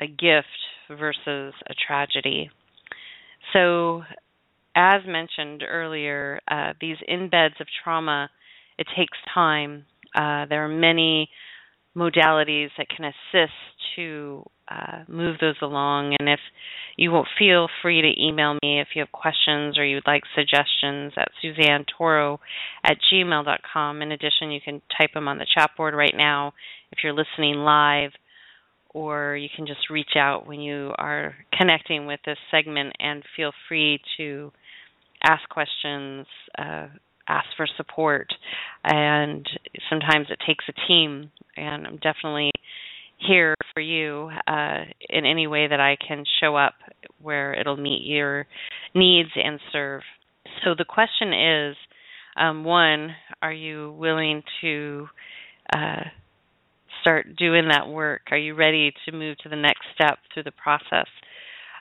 a 0.00 0.06
gift 0.06 0.46
versus 0.88 1.54
a 1.68 1.74
tragedy. 1.86 2.50
So, 3.52 4.02
as 4.74 5.02
mentioned 5.06 5.62
earlier, 5.66 6.40
uh, 6.48 6.74
these 6.80 6.96
embeds 7.10 7.60
of 7.60 7.66
trauma, 7.82 8.30
it 8.78 8.86
takes 8.96 9.18
time. 9.32 9.86
Uh, 10.14 10.46
there 10.46 10.64
are 10.64 10.68
many 10.68 11.28
modalities 11.98 12.68
that 12.78 12.86
can 12.88 13.06
assist 13.06 13.52
to 13.96 14.44
uh, 14.70 15.02
move 15.08 15.36
those 15.40 15.56
along. 15.60 16.14
And 16.18 16.28
if 16.28 16.38
you 16.96 17.10
will 17.10 17.26
feel 17.38 17.68
free 17.82 18.00
to 18.02 18.22
email 18.22 18.54
me 18.62 18.80
if 18.80 18.88
you 18.94 19.00
have 19.00 19.12
questions 19.12 19.78
or 19.78 19.84
you'd 19.84 20.06
like 20.06 20.22
suggestions 20.34 21.12
at 21.16 21.28
Suzanne 21.42 21.84
Toro 21.96 22.40
at 22.84 22.98
gmail.com. 23.12 24.02
In 24.02 24.12
addition, 24.12 24.50
you 24.50 24.60
can 24.64 24.80
type 24.96 25.10
them 25.14 25.28
on 25.28 25.38
the 25.38 25.46
chat 25.54 25.70
board 25.76 25.94
right 25.94 26.14
now 26.16 26.52
if 26.92 26.98
you're 27.02 27.12
listening 27.12 27.56
live, 27.56 28.10
or 28.90 29.36
you 29.36 29.48
can 29.54 29.66
just 29.66 29.90
reach 29.90 30.16
out 30.16 30.46
when 30.46 30.60
you 30.60 30.92
are 30.98 31.34
connecting 31.56 32.06
with 32.06 32.20
this 32.24 32.38
segment 32.50 32.94
and 32.98 33.22
feel 33.36 33.52
free 33.68 34.00
to 34.16 34.52
ask 35.24 35.48
questions, 35.48 36.26
uh, 36.58 36.86
ask 37.28 37.46
for 37.56 37.66
support. 37.76 38.32
And 38.84 39.46
sometimes 39.90 40.28
it 40.30 40.38
takes 40.46 40.64
a 40.68 40.86
team, 40.86 41.30
and 41.56 41.86
I'm 41.86 41.96
definitely 41.96 42.50
here 43.18 43.54
for 43.74 43.80
you 43.80 44.30
uh, 44.46 44.84
in 45.08 45.26
any 45.26 45.46
way 45.46 45.66
that 45.66 45.80
I 45.80 45.96
can 46.06 46.24
show 46.40 46.56
up 46.56 46.74
where 47.20 47.54
it'll 47.54 47.76
meet 47.76 48.06
your 48.06 48.46
needs 48.94 49.30
and 49.34 49.58
serve. 49.72 50.02
So 50.64 50.74
the 50.76 50.84
question 50.84 51.32
is 51.32 51.76
um, 52.36 52.64
one, 52.64 53.14
are 53.42 53.52
you 53.52 53.92
willing 53.98 54.42
to 54.60 55.08
uh, 55.74 56.04
start 57.00 57.36
doing 57.36 57.68
that 57.68 57.88
work? 57.88 58.22
Are 58.30 58.38
you 58.38 58.54
ready 58.54 58.92
to 59.04 59.12
move 59.12 59.36
to 59.38 59.48
the 59.48 59.56
next 59.56 59.82
step 59.94 60.18
through 60.32 60.44
the 60.44 60.52
process? 60.52 61.08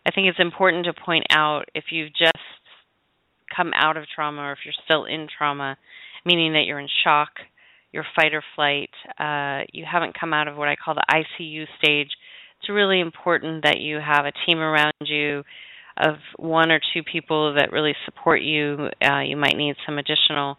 I 0.05 0.11
think 0.11 0.27
it's 0.27 0.39
important 0.39 0.85
to 0.85 0.93
point 0.93 1.25
out 1.29 1.65
if 1.75 1.85
you've 1.91 2.13
just 2.17 2.33
come 3.55 3.71
out 3.75 3.97
of 3.97 4.05
trauma 4.13 4.41
or 4.41 4.51
if 4.53 4.59
you're 4.65 4.73
still 4.85 5.05
in 5.05 5.27
trauma, 5.37 5.77
meaning 6.25 6.53
that 6.53 6.63
you're 6.65 6.79
in 6.79 6.89
shock, 7.03 7.29
your 7.91 8.05
fight 8.15 8.33
or 8.33 8.43
flight, 8.55 8.89
uh, 9.19 9.65
you 9.71 9.85
haven't 9.89 10.19
come 10.19 10.33
out 10.33 10.47
of 10.47 10.57
what 10.57 10.67
I 10.67 10.75
call 10.75 10.95
the 10.95 11.05
ICU 11.39 11.65
stage, 11.77 12.09
it's 12.59 12.69
really 12.69 12.99
important 12.99 13.63
that 13.63 13.79
you 13.79 13.99
have 13.99 14.25
a 14.25 14.33
team 14.45 14.59
around 14.59 14.93
you 15.01 15.43
of 15.97 16.15
one 16.37 16.71
or 16.71 16.79
two 16.93 17.01
people 17.03 17.55
that 17.55 17.71
really 17.71 17.93
support 18.05 18.41
you. 18.41 18.89
Uh, 19.03 19.21
you 19.21 19.37
might 19.37 19.57
need 19.57 19.75
some 19.85 19.97
additional 19.97 20.57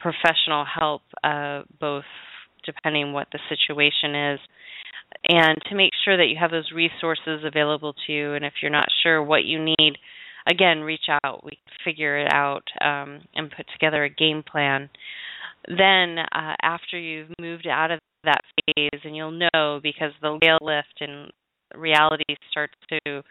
professional 0.00 0.64
help, 0.64 1.02
uh, 1.24 1.62
both 1.80 2.04
depending 2.64 3.12
what 3.12 3.28
the 3.32 3.38
situation 3.48 4.32
is, 4.32 4.40
and 5.28 5.58
to 5.68 5.74
make 5.74 5.92
sure 6.04 6.16
that 6.16 6.26
you 6.26 6.36
have 6.38 6.50
those 6.50 6.70
resources 6.74 7.44
available 7.44 7.94
to 8.06 8.12
you. 8.12 8.34
And 8.34 8.44
if 8.44 8.54
you're 8.62 8.70
not 8.70 8.88
sure 9.02 9.22
what 9.22 9.44
you 9.44 9.62
need, 9.64 9.96
again, 10.46 10.80
reach 10.80 11.08
out. 11.24 11.44
We 11.44 11.52
can 11.52 11.74
figure 11.84 12.18
it 12.18 12.32
out 12.32 12.64
um, 12.80 13.20
and 13.34 13.50
put 13.54 13.66
together 13.72 14.04
a 14.04 14.10
game 14.10 14.42
plan. 14.42 14.90
Then, 15.68 16.18
uh, 16.18 16.54
after 16.62 16.98
you've 16.98 17.30
moved 17.40 17.66
out 17.66 17.90
of 17.90 18.00
that 18.24 18.40
phase, 18.74 19.00
and 19.04 19.14
you'll 19.14 19.38
know 19.54 19.80
because 19.82 20.12
the 20.20 20.38
veil 20.42 20.58
lift 20.60 21.00
and 21.00 21.30
reality 21.74 22.24
starts 22.50 22.74
to 22.90 23.22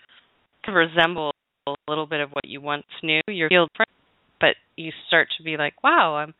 resemble 0.71 1.33
a 1.67 1.73
little 1.87 2.05
bit 2.05 2.21
of 2.21 2.29
what 2.31 2.45
you 2.45 2.61
once 2.61 2.85
knew. 3.03 3.21
You're 3.27 3.49
healed, 3.49 3.69
but 4.39 4.55
you 4.75 4.91
start 5.07 5.29
to 5.37 5.43
be 5.43 5.57
like, 5.57 5.83
"Wow, 5.83 6.15
I'm." 6.15 6.33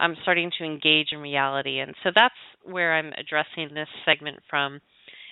I'm 0.00 0.16
starting 0.22 0.50
to 0.56 0.64
engage 0.64 1.08
in 1.12 1.18
reality, 1.18 1.78
and 1.78 1.94
so 2.02 2.10
that's 2.14 2.34
where 2.64 2.94
I'm 2.94 3.12
addressing 3.18 3.74
this 3.74 3.88
segment 4.06 4.38
from. 4.48 4.80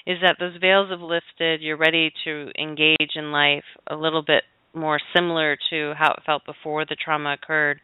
Is 0.07 0.19
that 0.23 0.37
those 0.39 0.59
veils 0.61 0.91
have 0.91 1.01
lifted? 1.01 1.63
You're 1.63 1.79
ready 1.79 2.13
to 2.25 2.51
engage 2.59 3.17
in 3.17 3.33
life 3.33 3.65
a 3.87 3.97
little 3.97 4.23
bit 4.23 4.45
more 4.75 5.01
similar 5.17 5.57
to 5.71 5.95
how 5.99 6.13
it 6.13 6.23
felt 6.27 6.45
before 6.45 6.85
the 6.85 6.97
trauma 7.03 7.33
occurred, 7.43 7.81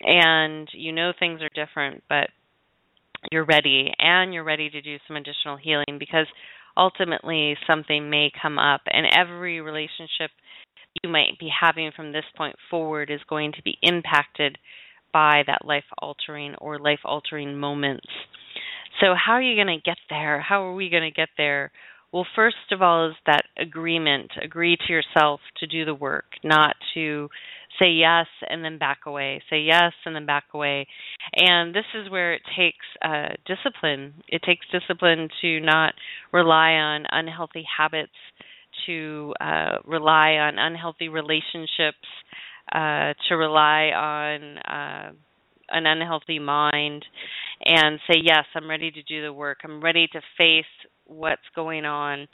and 0.00 0.68
you 0.72 0.92
know 0.92 1.12
things 1.18 1.40
are 1.42 1.50
different, 1.54 2.02
but 2.08 2.28
you're 3.30 3.44
ready, 3.44 3.92
and 3.98 4.34
you're 4.34 4.44
ready 4.44 4.68
to 4.70 4.80
do 4.80 4.96
some 5.06 5.16
additional 5.16 5.56
healing 5.56 5.98
because 5.98 6.26
ultimately 6.76 7.56
something 7.66 8.10
may 8.10 8.30
come 8.40 8.58
up, 8.58 8.80
and 8.86 9.06
every 9.16 9.60
relationship 9.60 10.30
you 11.02 11.10
might 11.10 11.38
be 11.38 11.48
having 11.48 11.90
from 11.94 12.12
this 12.12 12.24
point 12.36 12.56
forward 12.70 13.10
is 13.10 13.20
going 13.28 13.52
to 13.52 13.62
be 13.62 13.78
impacted 13.82 14.58
by 15.12 15.42
that 15.46 15.64
life 15.64 15.84
altering 15.98 16.54
or 16.56 16.78
life 16.78 17.00
altering 17.04 17.56
moments. 17.56 18.06
So, 19.00 19.14
how 19.14 19.32
are 19.32 19.42
you 19.42 19.56
going 19.56 19.78
to 19.78 19.82
get 19.82 19.98
there? 20.10 20.40
How 20.40 20.64
are 20.64 20.74
we 20.74 20.90
going 20.90 21.02
to 21.02 21.10
get 21.10 21.30
there? 21.36 21.72
Well, 22.12 22.26
first 22.36 22.56
of 22.72 22.82
all, 22.82 23.08
is 23.08 23.16
that 23.26 23.44
agreement. 23.58 24.30
Agree 24.42 24.76
to 24.76 24.92
yourself 24.92 25.40
to 25.58 25.66
do 25.66 25.84
the 25.84 25.94
work, 25.94 26.26
not 26.44 26.76
to 26.94 27.28
say 27.78 27.90
yes 27.90 28.26
and 28.48 28.64
then 28.64 28.78
back 28.78 29.00
away, 29.06 29.42
say 29.50 29.60
yes 29.60 29.92
and 30.04 30.14
then 30.14 30.26
back 30.26 30.44
away. 30.54 30.86
And 31.34 31.74
this 31.74 31.84
is 31.94 32.10
where 32.10 32.34
it 32.34 32.42
takes 32.56 32.86
uh, 33.04 33.34
discipline. 33.46 34.14
It 34.28 34.42
takes 34.42 34.66
discipline 34.70 35.28
to 35.40 35.60
not 35.60 35.94
rely 36.32 36.72
on 36.72 37.06
unhealthy 37.10 37.64
habits, 37.76 38.12
to 38.86 39.34
uh, 39.40 39.78
rely 39.84 40.32
on 40.32 40.58
unhealthy 40.58 41.08
relationships, 41.08 42.08
uh, 42.72 43.14
to 43.28 43.36
rely 43.36 43.90
on 43.94 44.58
uh, 44.58 45.12
an 45.70 45.86
unhealthy 45.86 46.38
mind, 46.38 47.04
and 47.64 47.98
say, 48.06 48.18
Yes, 48.22 48.44
I'm 48.54 48.68
ready 48.68 48.90
to 48.90 49.02
do 49.02 49.22
the 49.22 49.32
work. 49.32 49.58
I'm 49.64 49.82
ready 49.82 50.06
to 50.12 50.20
face 50.36 50.64
what's 51.12 51.42
going 51.54 51.84
on. 51.84 52.26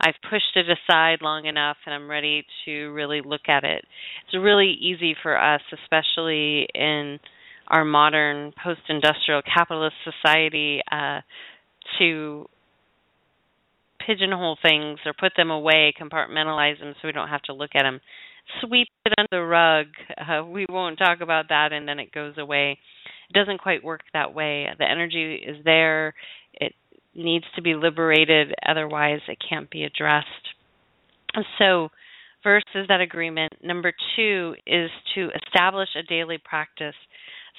I've 0.00 0.14
pushed 0.30 0.56
it 0.56 0.66
aside 0.68 1.18
long 1.22 1.46
enough 1.46 1.76
and 1.86 1.94
I'm 1.94 2.10
ready 2.10 2.44
to 2.64 2.88
really 2.88 3.22
look 3.24 3.48
at 3.48 3.64
it. 3.64 3.84
It's 4.26 4.34
really 4.34 4.76
easy 4.80 5.14
for 5.22 5.38
us, 5.38 5.62
especially 5.72 6.66
in 6.74 7.18
our 7.68 7.84
modern 7.84 8.52
post 8.62 8.80
industrial 8.88 9.42
capitalist 9.42 9.96
society, 10.04 10.80
uh, 10.90 11.20
to 11.98 12.46
pigeonhole 14.06 14.58
things 14.62 14.98
or 15.04 15.12
put 15.18 15.32
them 15.36 15.50
away, 15.50 15.92
compartmentalize 16.00 16.78
them 16.78 16.94
so 17.00 17.08
we 17.08 17.12
don't 17.12 17.28
have 17.28 17.42
to 17.42 17.52
look 17.52 17.70
at 17.74 17.82
them. 17.82 18.00
Sweep 18.60 18.88
it 19.04 19.12
under 19.18 19.28
the 19.30 19.42
rug. 19.42 19.86
Uh, 20.16 20.44
we 20.44 20.66
won't 20.68 20.98
talk 20.98 21.20
about 21.20 21.48
that 21.48 21.72
and 21.72 21.88
then 21.88 21.98
it 21.98 22.12
goes 22.12 22.34
away. 22.38 22.78
It 23.28 23.32
doesn't 23.32 23.60
quite 23.60 23.82
work 23.82 24.02
that 24.12 24.34
way. 24.34 24.66
The 24.78 24.88
energy 24.88 25.34
is 25.34 25.56
there. 25.64 26.14
Needs 27.16 27.46
to 27.54 27.62
be 27.62 27.74
liberated, 27.74 28.54
otherwise, 28.68 29.20
it 29.26 29.38
can't 29.48 29.70
be 29.70 29.84
addressed. 29.84 30.26
So, 31.58 31.88
is 32.74 32.86
that 32.88 33.00
agreement. 33.00 33.52
Number 33.62 33.92
two 34.14 34.54
is 34.66 34.90
to 35.14 35.30
establish 35.44 35.88
a 35.96 36.02
daily 36.04 36.38
practice, 36.38 36.94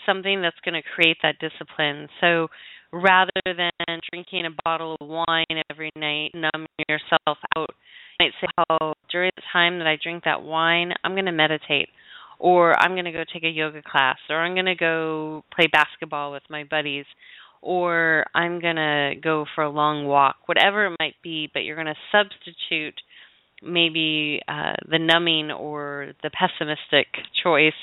something 0.05 0.41
that's 0.41 0.59
going 0.63 0.81
to 0.81 0.89
create 0.95 1.17
that 1.23 1.35
discipline. 1.39 2.07
So, 2.21 2.47
rather 2.93 3.31
than 3.45 3.99
drinking 4.11 4.45
a 4.45 4.55
bottle 4.63 4.95
of 5.01 5.07
wine 5.07 5.63
every 5.69 5.91
night, 5.95 6.31
numb 6.33 6.67
yourself 6.87 7.37
out, 7.57 7.69
you 8.19 8.25
might 8.25 8.31
say, 8.39 8.47
Oh, 8.69 8.93
during 9.11 9.31
the 9.35 9.41
time 9.51 9.79
that 9.79 9.87
I 9.87 9.97
drink 10.01 10.23
that 10.23 10.41
wine, 10.41 10.93
I'm 11.03 11.13
going 11.13 11.25
to 11.25 11.31
meditate. 11.31 11.89
Or 12.39 12.79
I'm 12.79 12.91
going 12.91 13.05
to 13.05 13.11
go 13.11 13.23
take 13.33 13.43
a 13.43 13.49
yoga 13.49 13.81
class, 13.81 14.17
or 14.29 14.37
I'm 14.37 14.53
going 14.53 14.67
to 14.67 14.75
go 14.75 15.43
play 15.53 15.65
basketball 15.71 16.31
with 16.31 16.43
my 16.51 16.63
buddies, 16.63 17.05
or 17.61 18.25
I'm 18.33 18.59
going 18.59 18.75
to 18.75 19.13
go 19.21 19.45
for 19.55 19.63
a 19.63 19.69
long 19.69 20.05
walk, 20.05 20.37
whatever 20.45 20.87
it 20.87 20.95
might 20.99 21.15
be, 21.23 21.49
but 21.53 21.63
you're 21.63 21.75
going 21.75 21.87
to 21.87 21.95
substitute 22.11 22.95
maybe 23.63 24.41
uh, 24.47 24.73
the 24.89 24.99
numbing 24.99 25.49
or 25.51 26.13
the 26.21 26.29
pessimistic 26.29 27.07
choice 27.43 27.73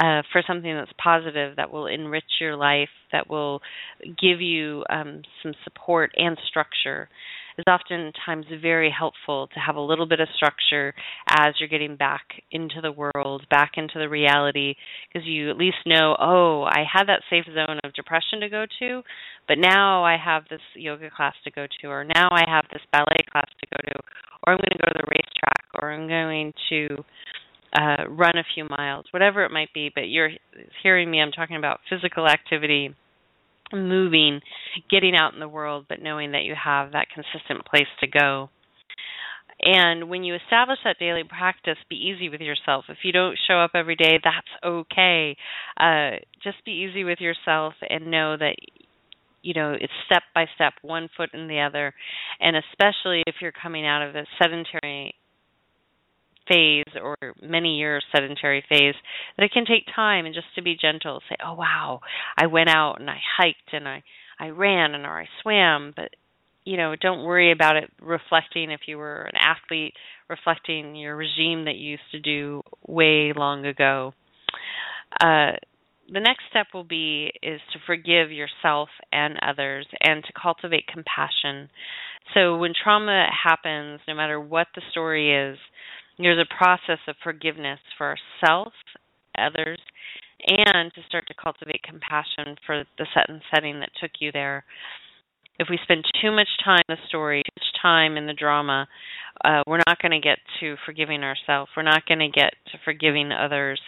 uh, 0.00 0.22
for 0.30 0.42
something 0.46 0.72
that's 0.74 0.92
positive 1.02 1.56
that 1.56 1.72
will 1.72 1.86
enrich 1.86 2.24
your 2.40 2.56
life, 2.56 2.88
that 3.10 3.28
will 3.28 3.60
give 4.20 4.40
you 4.40 4.84
um, 4.90 5.22
some 5.42 5.54
support 5.64 6.12
and 6.16 6.38
structure 6.48 7.08
is 7.58 7.64
oftentimes 7.66 8.46
very 8.62 8.94
helpful 8.96 9.48
to 9.48 9.60
have 9.60 9.76
a 9.76 9.80
little 9.80 10.06
bit 10.06 10.20
of 10.20 10.28
structure 10.36 10.94
as 11.28 11.54
you're 11.58 11.68
getting 11.68 11.96
back 11.96 12.22
into 12.52 12.80
the 12.80 12.92
world, 12.92 13.44
back 13.50 13.72
into 13.76 13.98
the 13.98 14.08
reality, 14.08 14.74
because 15.12 15.26
you 15.26 15.50
at 15.50 15.56
least 15.56 15.78
know, 15.84 16.16
oh, 16.20 16.62
I 16.62 16.84
had 16.90 17.08
that 17.08 17.22
safe 17.28 17.46
zone 17.46 17.80
of 17.82 17.92
depression 17.94 18.40
to 18.40 18.48
go 18.48 18.64
to, 18.78 19.02
but 19.48 19.58
now 19.58 20.04
I 20.04 20.16
have 20.16 20.44
this 20.48 20.60
yoga 20.76 21.10
class 21.14 21.34
to 21.44 21.50
go 21.50 21.66
to, 21.80 21.88
or 21.88 22.04
now 22.04 22.28
I 22.30 22.44
have 22.46 22.64
this 22.72 22.82
ballet 22.92 23.24
class 23.30 23.48
to 23.60 23.66
go 23.72 23.92
to, 23.92 23.98
or 24.46 24.52
I'm 24.52 24.58
going 24.58 24.78
to 24.78 24.78
go 24.78 24.92
to 24.92 25.02
the 25.02 25.10
racetrack, 25.10 25.64
or 25.82 25.92
I'm 25.92 26.08
going 26.08 26.52
to 26.70 27.04
uh, 27.78 28.08
run 28.08 28.38
a 28.38 28.44
few 28.54 28.66
miles, 28.68 29.06
whatever 29.10 29.44
it 29.44 29.50
might 29.50 29.72
be. 29.74 29.90
But 29.92 30.08
you're 30.08 30.30
hearing 30.82 31.10
me, 31.10 31.20
I'm 31.20 31.32
talking 31.32 31.56
about 31.56 31.80
physical 31.90 32.28
activity 32.28 32.94
moving, 33.72 34.40
getting 34.90 35.14
out 35.16 35.34
in 35.34 35.40
the 35.40 35.48
world, 35.48 35.86
but 35.88 36.02
knowing 36.02 36.32
that 36.32 36.44
you 36.44 36.54
have 36.62 36.92
that 36.92 37.08
consistent 37.14 37.64
place 37.66 37.88
to 38.00 38.06
go. 38.06 38.50
And 39.60 40.08
when 40.08 40.22
you 40.22 40.36
establish 40.36 40.78
that 40.84 40.98
daily 41.00 41.24
practice, 41.24 41.78
be 41.88 41.96
easy 41.96 42.28
with 42.28 42.40
yourself. 42.40 42.84
If 42.88 42.98
you 43.02 43.12
don't 43.12 43.38
show 43.48 43.58
up 43.58 43.72
every 43.74 43.96
day, 43.96 44.20
that's 44.22 44.46
okay. 44.64 45.36
Uh, 45.78 46.10
just 46.42 46.64
be 46.64 46.86
easy 46.88 47.02
with 47.02 47.20
yourself 47.20 47.74
and 47.88 48.10
know 48.10 48.36
that 48.36 48.54
you 49.42 49.54
know 49.54 49.72
it's 49.72 49.92
step 50.06 50.22
by 50.34 50.46
step, 50.54 50.74
one 50.82 51.08
foot 51.16 51.30
in 51.34 51.48
the 51.48 51.60
other. 51.60 51.92
And 52.40 52.56
especially 52.56 53.24
if 53.26 53.36
you're 53.40 53.52
coming 53.52 53.84
out 53.84 54.08
of 54.08 54.14
a 54.14 54.26
sedentary 54.40 55.14
phase 56.48 56.84
or 57.02 57.16
many 57.42 57.78
years 57.78 58.04
sedentary 58.12 58.64
phase 58.68 58.94
that 59.36 59.44
it 59.44 59.52
can 59.52 59.64
take 59.64 59.84
time 59.94 60.26
and 60.26 60.34
just 60.34 60.46
to 60.54 60.62
be 60.62 60.76
gentle 60.80 61.20
say 61.28 61.36
oh 61.44 61.54
wow 61.54 62.00
i 62.36 62.46
went 62.46 62.68
out 62.68 63.00
and 63.00 63.10
i 63.10 63.18
hiked 63.36 63.72
and 63.72 63.88
i 63.88 64.02
i 64.40 64.48
ran 64.48 64.94
and 64.94 65.04
or 65.04 65.20
i 65.20 65.26
swam 65.42 65.92
but 65.94 66.10
you 66.64 66.76
know 66.76 66.94
don't 67.00 67.24
worry 67.24 67.52
about 67.52 67.76
it 67.76 67.90
reflecting 68.00 68.70
if 68.70 68.80
you 68.86 68.98
were 68.98 69.22
an 69.22 69.36
athlete 69.36 69.94
reflecting 70.28 70.94
your 70.94 71.16
regime 71.16 71.64
that 71.64 71.76
you 71.76 71.92
used 71.92 72.10
to 72.12 72.20
do 72.20 72.62
way 72.86 73.32
long 73.34 73.64
ago. 73.64 74.12
Uh 75.20 75.52
the 76.10 76.20
next 76.20 76.44
step 76.48 76.68
will 76.72 76.84
be 76.84 77.30
is 77.42 77.60
to 77.72 77.78
forgive 77.86 78.32
yourself 78.32 78.88
and 79.12 79.38
others 79.46 79.86
and 80.00 80.24
to 80.24 80.32
cultivate 80.40 80.86
compassion. 80.86 81.68
So 82.32 82.56
when 82.56 82.72
trauma 82.82 83.26
happens 83.44 84.00
no 84.08 84.14
matter 84.14 84.40
what 84.40 84.68
the 84.74 84.82
story 84.90 85.34
is 85.34 85.58
there's 86.18 86.38
a 86.38 86.54
process 86.54 86.98
of 87.06 87.16
forgiveness 87.22 87.78
for 87.96 88.16
ourselves, 88.42 88.74
others, 89.38 89.78
and 90.46 90.92
to 90.94 91.00
start 91.08 91.26
to 91.28 91.34
cultivate 91.34 91.82
compassion 91.82 92.56
for 92.66 92.84
the 92.98 93.06
set 93.14 93.28
and 93.28 93.40
setting 93.54 93.80
that 93.80 93.90
took 94.00 94.10
you 94.20 94.32
there. 94.32 94.64
If 95.58 95.68
we 95.68 95.78
spend 95.82 96.04
too 96.22 96.30
much 96.30 96.48
time 96.64 96.82
in 96.88 96.96
the 96.96 97.08
story, 97.08 97.42
too 97.42 97.52
much 97.56 97.82
time 97.82 98.16
in 98.16 98.26
the 98.26 98.32
drama, 98.32 98.86
uh, 99.44 99.62
we're 99.66 99.80
not 99.86 100.00
going 100.00 100.12
to 100.12 100.20
get 100.20 100.38
to 100.60 100.76
forgiving 100.86 101.24
ourselves. 101.24 101.70
We're 101.76 101.82
not 101.82 102.06
going 102.06 102.20
to 102.20 102.28
get 102.28 102.54
to 102.72 102.78
forgiving 102.84 103.32
others. 103.32 103.80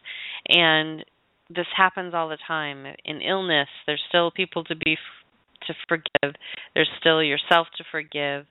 And 0.48 1.04
this 1.48 1.66
happens 1.76 2.12
all 2.14 2.28
the 2.28 2.38
time. 2.46 2.86
In 3.04 3.20
illness, 3.20 3.68
there's 3.86 4.02
still 4.08 4.30
people 4.32 4.64
to 4.64 4.74
be 4.74 4.96
to 5.66 5.74
forgive. 5.88 6.34
There's 6.74 6.90
still 6.98 7.22
yourself 7.22 7.68
to 7.76 7.84
forgive 7.90 8.46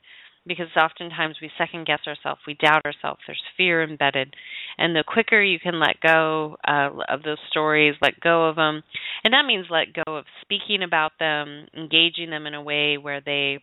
because 0.48 0.68
oftentimes 0.76 1.36
we 1.42 1.52
second 1.58 1.86
guess 1.86 2.00
ourselves, 2.08 2.42
we 2.48 2.56
doubt 2.56 2.86
ourselves, 2.86 3.20
there's 3.28 3.42
fear 3.58 3.84
embedded. 3.84 4.34
And 4.78 4.96
the 4.96 5.04
quicker 5.06 5.42
you 5.42 5.60
can 5.60 5.80
let 5.80 6.00
go 6.02 6.58
uh, 6.68 6.90
of 7.08 7.24
those 7.24 7.38
stories, 7.50 7.96
let 8.02 8.20
go 8.20 8.48
of 8.48 8.56
them, 8.56 8.82
and 9.24 9.34
that 9.34 9.46
means 9.46 9.68
let 9.70 9.94
go 9.94 10.16
of 10.16 10.26
speaking 10.42 10.84
about 10.84 11.12
them, 11.20 11.68
engaging 11.76 12.30
them 12.30 12.48
in 12.48 12.54
a 12.54 12.62
way 12.62 12.98
where 12.98 13.22
they 13.22 13.60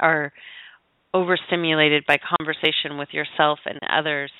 are 0.00 0.32
overstimulated 1.12 2.04
by 2.06 2.16
conversation 2.38 2.96
with 2.96 3.08
yourself 3.12 3.58
and 3.66 3.78
others. 3.90 4.30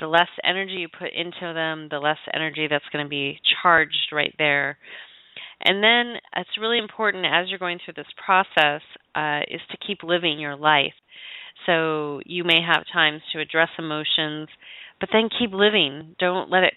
The 0.00 0.06
less 0.06 0.28
energy 0.44 0.74
you 0.78 0.88
put 0.88 1.12
into 1.12 1.52
them, 1.54 1.88
the 1.90 1.98
less 1.98 2.18
energy 2.32 2.66
that's 2.68 2.84
going 2.92 3.04
to 3.04 3.08
be 3.08 3.40
charged 3.62 4.12
right 4.12 4.34
there. 4.38 4.78
And 5.62 5.82
then 5.82 6.20
it's 6.36 6.58
really 6.60 6.78
important 6.78 7.24
as 7.26 7.48
you're 7.48 7.58
going 7.58 7.78
through 7.84 7.94
this 7.94 8.12
process 8.24 8.82
uh, 9.14 9.40
is 9.48 9.60
to 9.70 9.78
keep 9.84 10.02
living 10.02 10.38
your 10.38 10.56
life. 10.56 10.94
So 11.66 12.20
you 12.24 12.44
may 12.44 12.60
have 12.62 12.84
times 12.92 13.22
to 13.32 13.40
address 13.40 13.68
emotions, 13.78 14.48
but 15.00 15.08
then 15.12 15.28
keep 15.36 15.52
living. 15.52 16.14
Don't 16.18 16.50
let 16.50 16.62
it 16.62 16.74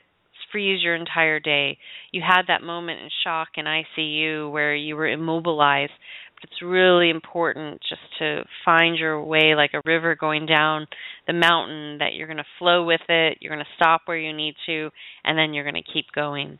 freeze 0.51 0.83
your 0.83 0.95
entire 0.95 1.39
day. 1.39 1.77
You 2.11 2.21
had 2.25 2.43
that 2.47 2.63
moment 2.63 2.99
in 3.01 3.09
shock 3.23 3.49
in 3.55 3.65
ICU 3.65 4.51
where 4.51 4.75
you 4.75 4.95
were 4.95 5.07
immobilized. 5.07 5.93
But 6.35 6.49
it's 6.49 6.61
really 6.61 7.09
important 7.09 7.81
just 7.87 8.01
to 8.19 8.43
find 8.65 8.97
your 8.97 9.23
way 9.23 9.53
like 9.55 9.71
a 9.73 9.81
river 9.85 10.15
going 10.15 10.45
down 10.45 10.87
the 11.27 11.33
mountain 11.33 11.99
that 11.99 12.13
you're 12.13 12.27
going 12.27 12.37
to 12.37 12.43
flow 12.57 12.83
with 12.83 13.01
it, 13.07 13.37
you're 13.39 13.53
going 13.53 13.63
to 13.63 13.75
stop 13.75 14.01
where 14.05 14.17
you 14.17 14.33
need 14.33 14.55
to, 14.65 14.89
and 15.23 15.37
then 15.37 15.53
you're 15.53 15.69
going 15.69 15.81
to 15.81 15.93
keep 15.93 16.05
going. 16.13 16.57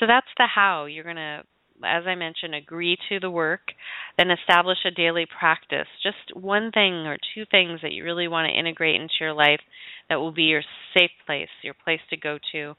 So 0.00 0.06
that's 0.06 0.26
the 0.38 0.46
how. 0.52 0.86
You're 0.86 1.04
going 1.04 1.16
to 1.16 1.42
as 1.84 2.04
I 2.06 2.14
mentioned, 2.14 2.54
agree 2.54 2.96
to 3.08 3.20
the 3.20 3.30
work, 3.30 3.72
then 4.16 4.30
establish 4.30 4.78
a 4.86 4.90
daily 4.90 5.26
practice. 5.26 5.86
Just 6.02 6.34
one 6.34 6.70
thing 6.72 7.06
or 7.06 7.16
two 7.34 7.44
things 7.50 7.80
that 7.82 7.92
you 7.92 8.04
really 8.04 8.28
want 8.28 8.48
to 8.48 8.58
integrate 8.58 9.00
into 9.00 9.14
your 9.20 9.32
life 9.32 9.60
that 10.08 10.16
will 10.16 10.32
be 10.32 10.44
your 10.44 10.62
safe 10.96 11.10
place, 11.26 11.48
your 11.62 11.74
place 11.84 12.00
to 12.10 12.16
go 12.16 12.38
to. 12.52 12.74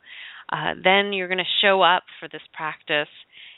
Uh, 0.51 0.73
then 0.83 1.13
you're 1.13 1.27
going 1.27 1.37
to 1.37 1.61
show 1.61 1.81
up 1.81 2.03
for 2.19 2.27
this 2.27 2.41
practice, 2.53 3.09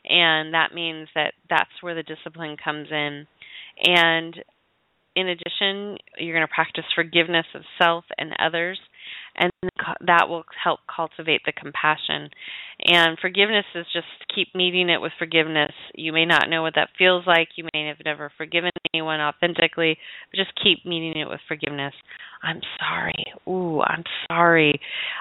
and 0.06 0.54
that 0.54 0.73
means 0.73 1.08
that 1.15 1.34
that's 1.49 1.69
where 1.82 1.95
the 1.95 2.04
discipline 2.04 2.58
comes 2.62 2.88
in. 2.91 3.25
And 3.84 4.36
in 5.15 5.27
addition, 5.27 5.97
you're 6.17 6.36
going 6.36 6.47
to 6.47 6.54
practice 6.54 6.86
forgiveness 6.95 7.45
of 7.56 7.62
self 7.82 8.06
and 8.17 8.34
others 8.39 8.80
and 9.36 9.52
that 10.06 10.28
will 10.28 10.44
help 10.63 10.80
cultivate 10.94 11.41
the 11.46 11.52
compassion. 11.52 12.30
And 12.86 13.17
forgiveness 13.20 13.65
is 13.76 13.86
just 13.94 14.08
keep 14.34 14.54
meeting 14.56 14.89
it 14.89 15.02
with 15.02 15.12
forgiveness. 15.17 15.72
You 15.96 16.13
may 16.13 16.26
not 16.26 16.50
know 16.50 16.62
what 16.62 16.76
that 16.76 16.89
feels 16.98 17.26
like. 17.28 17.50
You 17.56 17.67
may 17.74 17.88
have 17.88 17.98
never 18.04 18.32
forgiven 18.38 18.72
anyone 18.94 19.22
authentically, 19.22 19.98
but 20.32 20.38
just 20.38 20.52
keep 20.62 20.86
meeting 20.86 21.22
it 21.22 21.30
with 21.30 21.39
forgiveness. 21.48 21.94
I'm 22.44 22.62
sorry. 22.80 23.26
Ooh, 23.48 23.82
I'm 23.82 24.04
sorry. 24.28 24.80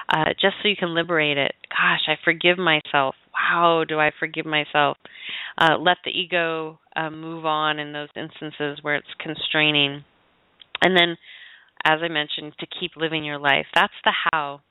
Uh, 0.09 0.33
just 0.41 0.55
so 0.61 0.69
you 0.69 0.75
can 0.75 0.95
liberate 0.95 1.37
it. 1.37 1.53
Gosh, 1.69 2.01
I 2.07 2.15
forgive 2.23 2.57
myself. 2.57 3.15
How 3.31 3.85
do 3.87 3.99
I 3.99 4.11
forgive 4.19 4.45
myself? 4.45 4.97
Uh, 5.57 5.77
let 5.77 5.97
the 6.03 6.11
ego 6.11 6.79
uh, 6.95 7.09
move 7.09 7.45
on 7.45 7.79
in 7.79 7.93
those 7.93 8.09
instances 8.15 8.79
where 8.81 8.95
it's 8.95 9.07
constraining. 9.19 10.03
And 10.81 10.97
then 10.97 11.15
as 11.85 11.99
I 12.03 12.07
mentioned, 12.07 12.53
to 12.59 12.67
keep 12.79 12.91
living 12.95 13.23
your 13.23 13.39
life. 13.39 13.65
That's 13.73 13.93
the 14.03 14.13
how. 14.31 14.61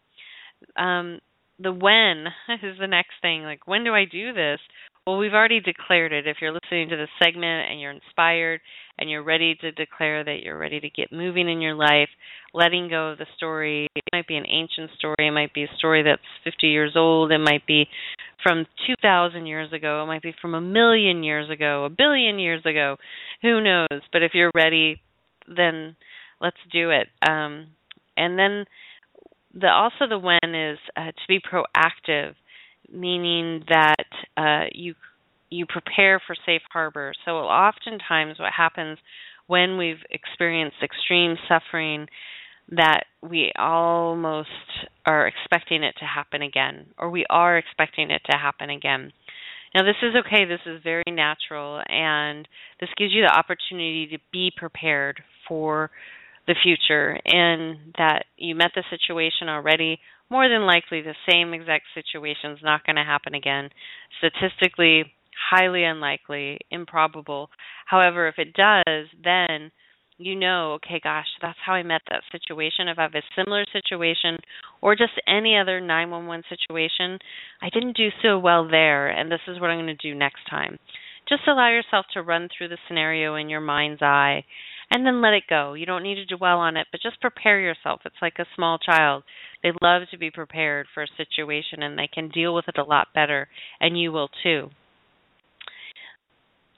Um, 0.77 1.21
the 1.59 1.73
when 1.73 2.27
is 2.63 2.79
the 2.79 2.87
next 2.87 3.15
thing. 3.23 3.43
Like, 3.43 3.67
when 3.67 3.85
do 3.85 3.95
I 3.95 4.05
do 4.11 4.33
this? 4.33 4.61
Well, 5.07 5.19
we've 5.19 5.33
already 5.33 5.61
declared 5.61 6.13
it. 6.13 6.27
If 6.27 6.37
you're 6.41 6.53
listening 6.53 6.91
to 6.91 6.97
this 6.97 7.09
segment 7.23 7.71
and 7.71 7.81
you're 7.81 7.91
inspired 7.91 8.61
and 8.99 9.09
you're 9.09 9.25
ready 9.25 9.55
to 9.57 9.73
declare 9.73 10.23
that 10.23 10.41
you're 10.45 10.59
ready 10.59 10.79
to 10.79 10.91
get 10.91 11.11
moving 11.11 11.49
in 11.49 11.63
your 11.63 11.75
life, 11.75 12.11
letting 12.53 12.89
go 12.89 13.09
of 13.09 13.19
the 13.19 13.27
story, 13.37 13.89
it 13.97 14.05
might 14.13 14.29
be 14.29 14.37
an 14.37 14.47
ancient 14.47 14.91
story, 14.99 15.29
it 15.29 15.33
might 15.33 15.55
be 15.55 15.65
a 15.65 15.77
story 15.79 16.03
that's 16.03 16.21
50 16.45 16.67
years 16.67 16.93
old, 16.97 17.33
it 17.33 17.39
might 17.39 17.67
be 17.67 17.89
from 18.43 18.67
2,000 18.87 19.47
years 19.47 19.73
ago, 19.73 20.03
it 20.03 20.07
might 20.07 20.23
be 20.23 20.35
from 20.41 20.55
a 20.55 20.61
million 20.61 21.23
years 21.23 21.49
ago, 21.51 21.87
a 21.87 21.91
billion 21.91 22.39
years 22.39 22.65
ago, 22.67 22.97
who 23.41 23.63
knows? 23.63 24.03
But 24.13 24.23
if 24.23 24.33
you're 24.35 24.53
ready, 24.55 25.01
then 25.49 25.97
let's 26.41 26.57
do 26.73 26.91
it. 26.91 27.09
Um, 27.29 27.69
and 28.17 28.39
then 28.39 28.65
the 29.55 29.69
also 29.69 30.07
the 30.09 30.19
when 30.19 30.55
is 30.55 30.79
uh, 30.97 31.07
to 31.07 31.27
be 31.29 31.41
proactive, 31.41 32.35
meaning 32.93 33.65
that 33.69 34.07
uh, 34.37 34.67
you 34.73 34.95
you 35.51 35.67
prepare 35.67 36.21
for 36.25 36.37
safe 36.47 36.63
harbor. 36.73 37.13
So 37.25 37.33
oftentimes, 37.33 38.39
what 38.39 38.53
happens 38.57 38.99
when 39.47 39.77
we've 39.77 40.03
experienced 40.11 40.77
extreme 40.83 41.37
suffering 41.49 42.07
that 42.71 43.03
we 43.21 43.53
almost 43.59 44.49
are 45.05 45.27
expecting 45.27 45.83
it 45.83 45.95
to 45.99 46.05
happen 46.05 46.41
again, 46.41 46.87
or 46.97 47.11
we 47.11 47.27
are 47.29 47.59
expecting 47.59 48.13
it 48.13 48.23
to 48.31 48.39
happen 48.39 48.71
again. 48.71 49.13
Now, 49.75 49.83
this 49.83 49.97
is 50.03 50.15
okay, 50.25 50.45
this 50.45 50.61
is 50.67 50.81
very 50.85 51.03
natural, 51.09 51.83
and 51.89 52.47
this 52.81 52.91
gives 52.97 53.13
you 53.13 53.23
the 53.23 53.37
opportunity 53.37 54.09
to 54.13 54.19
be 54.33 54.53
prepared 54.57 55.21
for 55.49 55.91
the 56.47 56.55
future 56.63 57.19
and 57.25 57.95
that 57.99 58.25
you 58.37 58.55
met 58.55 58.73
the 58.75 58.85
situation 58.91 59.49
already, 59.49 59.99
more 60.31 60.49
than 60.49 60.67
likely 60.67 61.03
the 61.03 61.15
same 61.31 61.53
exact 61.53 61.85
situation 61.95 62.53
is 62.53 62.63
not 62.63 62.85
going 62.85 62.97
to 62.97 63.05
happen 63.05 63.35
again. 63.35 63.71
Statistically, 64.19 65.05
highly 65.51 65.85
unlikely, 65.85 66.59
improbable. 66.71 67.51
However, 67.87 68.29
if 68.29 68.39
it 68.39 68.55
does, 68.55 69.07
then 69.23 69.71
you 70.21 70.37
know, 70.37 70.75
okay, 70.75 71.01
gosh, 71.03 71.27
that's 71.41 71.59
how 71.65 71.73
I 71.73 71.83
met 71.83 72.03
that 72.11 72.23
situation. 72.31 72.89
If 72.89 72.99
I 72.99 73.03
have 73.05 73.15
a 73.15 73.23
similar 73.35 73.65
situation 73.73 74.37
or 74.83 74.95
just 74.95 75.13
any 75.27 75.57
other 75.57 75.81
911 75.81 76.45
situation, 76.49 77.19
I 77.63 77.71
didn't 77.71 77.97
do 77.97 78.09
so 78.23 78.39
well 78.39 78.69
there, 78.69 79.09
and 79.09 79.33
this 79.33 79.41
is 79.49 79.59
what 79.59 79.71
I'm 79.71 79.83
going 79.83 79.97
to 79.97 80.11
do 80.11 80.15
next 80.15 80.41
time. 80.51 80.79
Just 81.27 81.43
allow 81.49 81.71
yourself 81.71 82.05
to 82.13 82.23
run 82.23 82.49
through 82.49 82.69
the 82.69 82.79
scenario 82.87 83.37
in 83.37 83.49
your 83.49 83.63
mind's 83.63 84.03
eye 84.03 84.45
and 84.91 85.07
then 85.07 85.23
let 85.23 85.35
it 85.35 85.45
go. 85.49 85.75
You 85.75 85.87
don't 85.87 86.03
need 86.03 86.17
to 86.17 86.37
dwell 86.37 86.59
on 86.59 86.77
it, 86.77 86.89
but 86.91 87.01
just 87.03 87.21
prepare 87.21 87.61
yourself. 87.61 88.01
It's 88.05 88.23
like 88.23 88.39
a 88.39 88.47
small 88.57 88.79
child. 88.79 89.23
They 89.63 89.73
love 89.81 90.03
to 90.11 90.19
be 90.19 90.31
prepared 90.31 90.87
for 90.93 91.03
a 91.03 91.17
situation 91.17 91.83
and 91.83 91.99
they 91.99 92.09
can 92.13 92.29
deal 92.29 92.55
with 92.55 92.67
it 92.69 92.79
a 92.79 92.85
lot 92.85 93.09
better, 93.15 93.49
and 93.81 93.99
you 93.99 94.13
will 94.13 94.29
too 94.43 94.71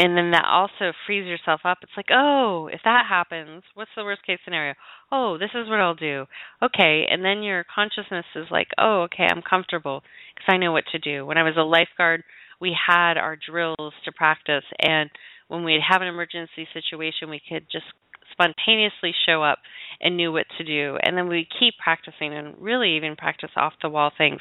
and 0.03 0.17
then 0.17 0.33
that 0.33 0.45
also 0.45 0.93
frees 1.07 1.27
yourself 1.27 1.61
up. 1.65 1.79
It's 1.83 1.93
like, 1.97 2.11
oh, 2.13 2.69
if 2.73 2.81
that 2.85 3.05
happens, 3.09 3.63
what's 3.75 3.91
the 3.97 4.03
worst 4.03 4.27
case 4.27 4.39
scenario? 4.45 4.75
Oh, 5.13 5.39
this 5.39 5.51
is 5.55 5.69
what 5.69 5.79
I'll 5.79 5.95
do. 5.95 6.25
Okay, 6.61 7.07
and 7.09 7.25
then 7.25 7.45
your 7.45 7.65
consciousness 7.73 8.25
is 8.35 8.47
like, 8.51 8.67
oh, 8.79 9.03
okay, 9.03 9.29
I'm 9.31 9.43
comfortable 9.49 10.03
because 10.35 10.53
I 10.53 10.57
know 10.57 10.73
what 10.73 10.85
to 10.91 10.99
do. 10.99 11.25
When 11.25 11.39
I 11.39 11.45
was 11.45 11.55
a 11.57 11.63
lifeguard, 11.63 12.25
we 12.61 12.77
had 12.89 13.17
our 13.17 13.37
drills 13.37 13.93
to 14.05 14.13
practice, 14.13 14.65
and 14.81 15.09
when 15.53 15.65
we'd 15.65 15.83
have 15.87 16.01
an 16.01 16.09
emergency 16.09 16.67
situation, 16.73 17.29
we 17.29 17.43
could 17.47 17.67
just 17.71 17.85
spontaneously 18.33 19.13
show 19.27 19.43
up 19.43 19.59
and 20.01 20.17
knew 20.17 20.33
what 20.33 20.47
to 20.57 20.65
do. 20.65 20.97
And 21.03 21.17
then 21.17 21.29
we 21.29 21.47
keep 21.61 21.75
practicing 21.83 22.33
and 22.33 22.57
really 22.59 22.97
even 22.97 23.17
practice 23.17 23.51
off 23.55 23.75
the 23.83 23.91
wall 23.91 24.11
things. 24.17 24.41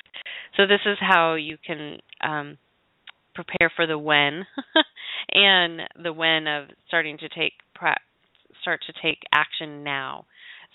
So 0.56 0.66
this 0.66 0.80
is 0.86 0.98
how 1.02 1.36
you 1.36 1.58
can 1.66 2.00
um, 2.24 2.58
prepare 3.36 3.70
for 3.76 3.86
the 3.86 3.98
when 3.98 4.46
and 5.34 5.82
the 6.02 6.14
when 6.14 6.48
of 6.48 6.70
starting 6.88 7.18
to 7.18 7.28
take 7.28 7.54
start 8.62 8.80
to 8.86 8.94
take 9.02 9.20
action 9.34 9.84
now. 9.84 10.26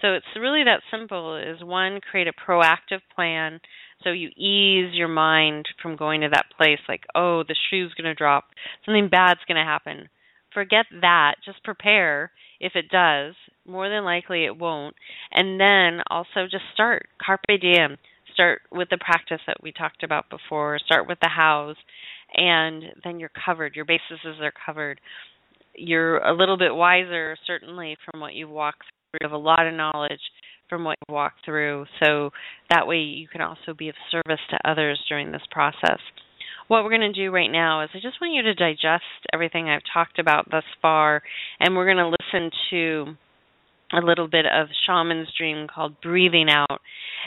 So 0.02 0.12
it's 0.12 0.26
really 0.38 0.64
that 0.64 0.82
simple 0.90 1.36
is 1.36 1.64
one 1.64 2.00
create 2.10 2.28
a 2.28 2.32
proactive 2.32 3.00
plan 3.14 3.60
so 4.02 4.10
you 4.10 4.28
ease 4.36 4.92
your 4.92 5.08
mind 5.08 5.66
from 5.80 5.96
going 5.96 6.20
to 6.20 6.28
that 6.30 6.46
place 6.56 6.80
like 6.88 7.04
oh 7.14 7.44
the 7.48 7.54
shoe's 7.70 7.94
going 7.94 8.04
to 8.04 8.14
drop 8.14 8.44
something 8.84 9.08
bad's 9.08 9.40
going 9.48 9.56
to 9.56 9.64
happen. 9.64 10.08
Forget 10.56 10.86
that, 11.02 11.34
just 11.44 11.62
prepare 11.64 12.30
if 12.60 12.72
it 12.76 12.88
does. 12.88 13.34
More 13.68 13.90
than 13.90 14.04
likely 14.04 14.46
it 14.46 14.56
won't. 14.56 14.96
And 15.30 15.60
then 15.60 16.02
also 16.08 16.44
just 16.50 16.64
start 16.72 17.08
carpe 17.20 17.60
diem. 17.60 17.98
Start 18.32 18.62
with 18.72 18.88
the 18.88 18.96
practice 18.96 19.42
that 19.46 19.62
we 19.62 19.70
talked 19.70 20.02
about 20.02 20.30
before. 20.30 20.78
Start 20.78 21.06
with 21.06 21.18
the 21.20 21.28
hows 21.28 21.76
and 22.34 22.84
then 23.04 23.20
you're 23.20 23.30
covered. 23.44 23.76
Your 23.76 23.84
bases 23.84 24.18
are 24.24 24.52
covered. 24.64 24.98
You're 25.74 26.20
a 26.20 26.34
little 26.34 26.56
bit 26.56 26.74
wiser, 26.74 27.36
certainly, 27.46 27.98
from 28.10 28.22
what 28.22 28.32
you've 28.32 28.48
walked 28.48 28.80
through. 28.80 29.18
You 29.20 29.28
have 29.28 29.38
a 29.38 29.44
lot 29.44 29.66
of 29.66 29.74
knowledge 29.74 30.20
from 30.70 30.84
what 30.84 30.96
you've 31.06 31.14
walked 31.14 31.44
through. 31.44 31.84
So 32.02 32.30
that 32.70 32.86
way 32.86 32.96
you 32.96 33.28
can 33.28 33.42
also 33.42 33.74
be 33.76 33.90
of 33.90 33.94
service 34.10 34.40
to 34.48 34.70
others 34.70 34.98
during 35.06 35.32
this 35.32 35.46
process. 35.50 36.00
What 36.68 36.82
we're 36.82 36.90
going 36.90 37.12
to 37.12 37.12
do 37.12 37.30
right 37.30 37.50
now 37.50 37.82
is 37.82 37.90
I 37.94 37.98
just 37.98 38.20
want 38.20 38.34
you 38.34 38.42
to 38.42 38.54
digest 38.54 39.04
everything 39.32 39.68
I've 39.68 39.82
talked 39.92 40.18
about 40.18 40.50
thus 40.50 40.64
far, 40.82 41.22
and 41.60 41.76
we're 41.76 41.92
going 41.92 41.96
to 41.98 42.16
listen 42.32 42.50
to 42.70 43.16
a 43.92 44.04
little 44.04 44.26
bit 44.26 44.46
of 44.46 44.66
shaman's 44.84 45.28
dream 45.38 45.68
called 45.72 45.94
breathing 46.02 46.48
out 46.50 46.80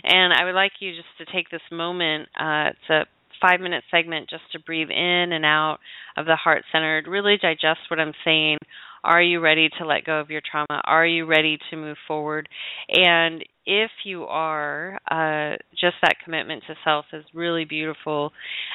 and 0.03 0.33
i 0.33 0.43
would 0.43 0.55
like 0.55 0.73
you 0.81 0.91
just 0.93 1.07
to 1.17 1.23
take 1.33 1.49
this 1.49 1.61
moment 1.71 2.27
uh, 2.37 2.67
it's 2.67 2.89
a 2.89 3.05
five 3.41 3.59
minute 3.59 3.83
segment 3.91 4.29
just 4.29 4.43
to 4.51 4.59
breathe 4.59 4.89
in 4.89 5.31
and 5.31 5.45
out 5.45 5.79
of 6.17 6.25
the 6.25 6.35
heart 6.35 6.63
center, 6.71 7.03
really 7.07 7.37
digest 7.41 7.79
what 7.89 7.99
I'm 7.99 8.13
saying. 8.25 8.57
Are 9.03 9.21
you 9.21 9.39
ready 9.39 9.69
to 9.77 9.85
let 9.85 10.05
go 10.05 10.19
of 10.19 10.29
your 10.29 10.41
trauma? 10.49 10.81
Are 10.83 11.05
you 11.05 11.25
ready 11.25 11.57
to 11.69 11.77
move 11.77 11.97
forward? 12.07 12.49
And 12.89 13.43
if 13.69 13.91
you 14.03 14.23
are, 14.23 14.99
uh, 15.11 15.57
just 15.79 15.95
that 16.01 16.15
commitment 16.25 16.63
to 16.65 16.73
self 16.83 17.05
is 17.13 17.23
really 17.35 17.65
beautiful 17.65 18.31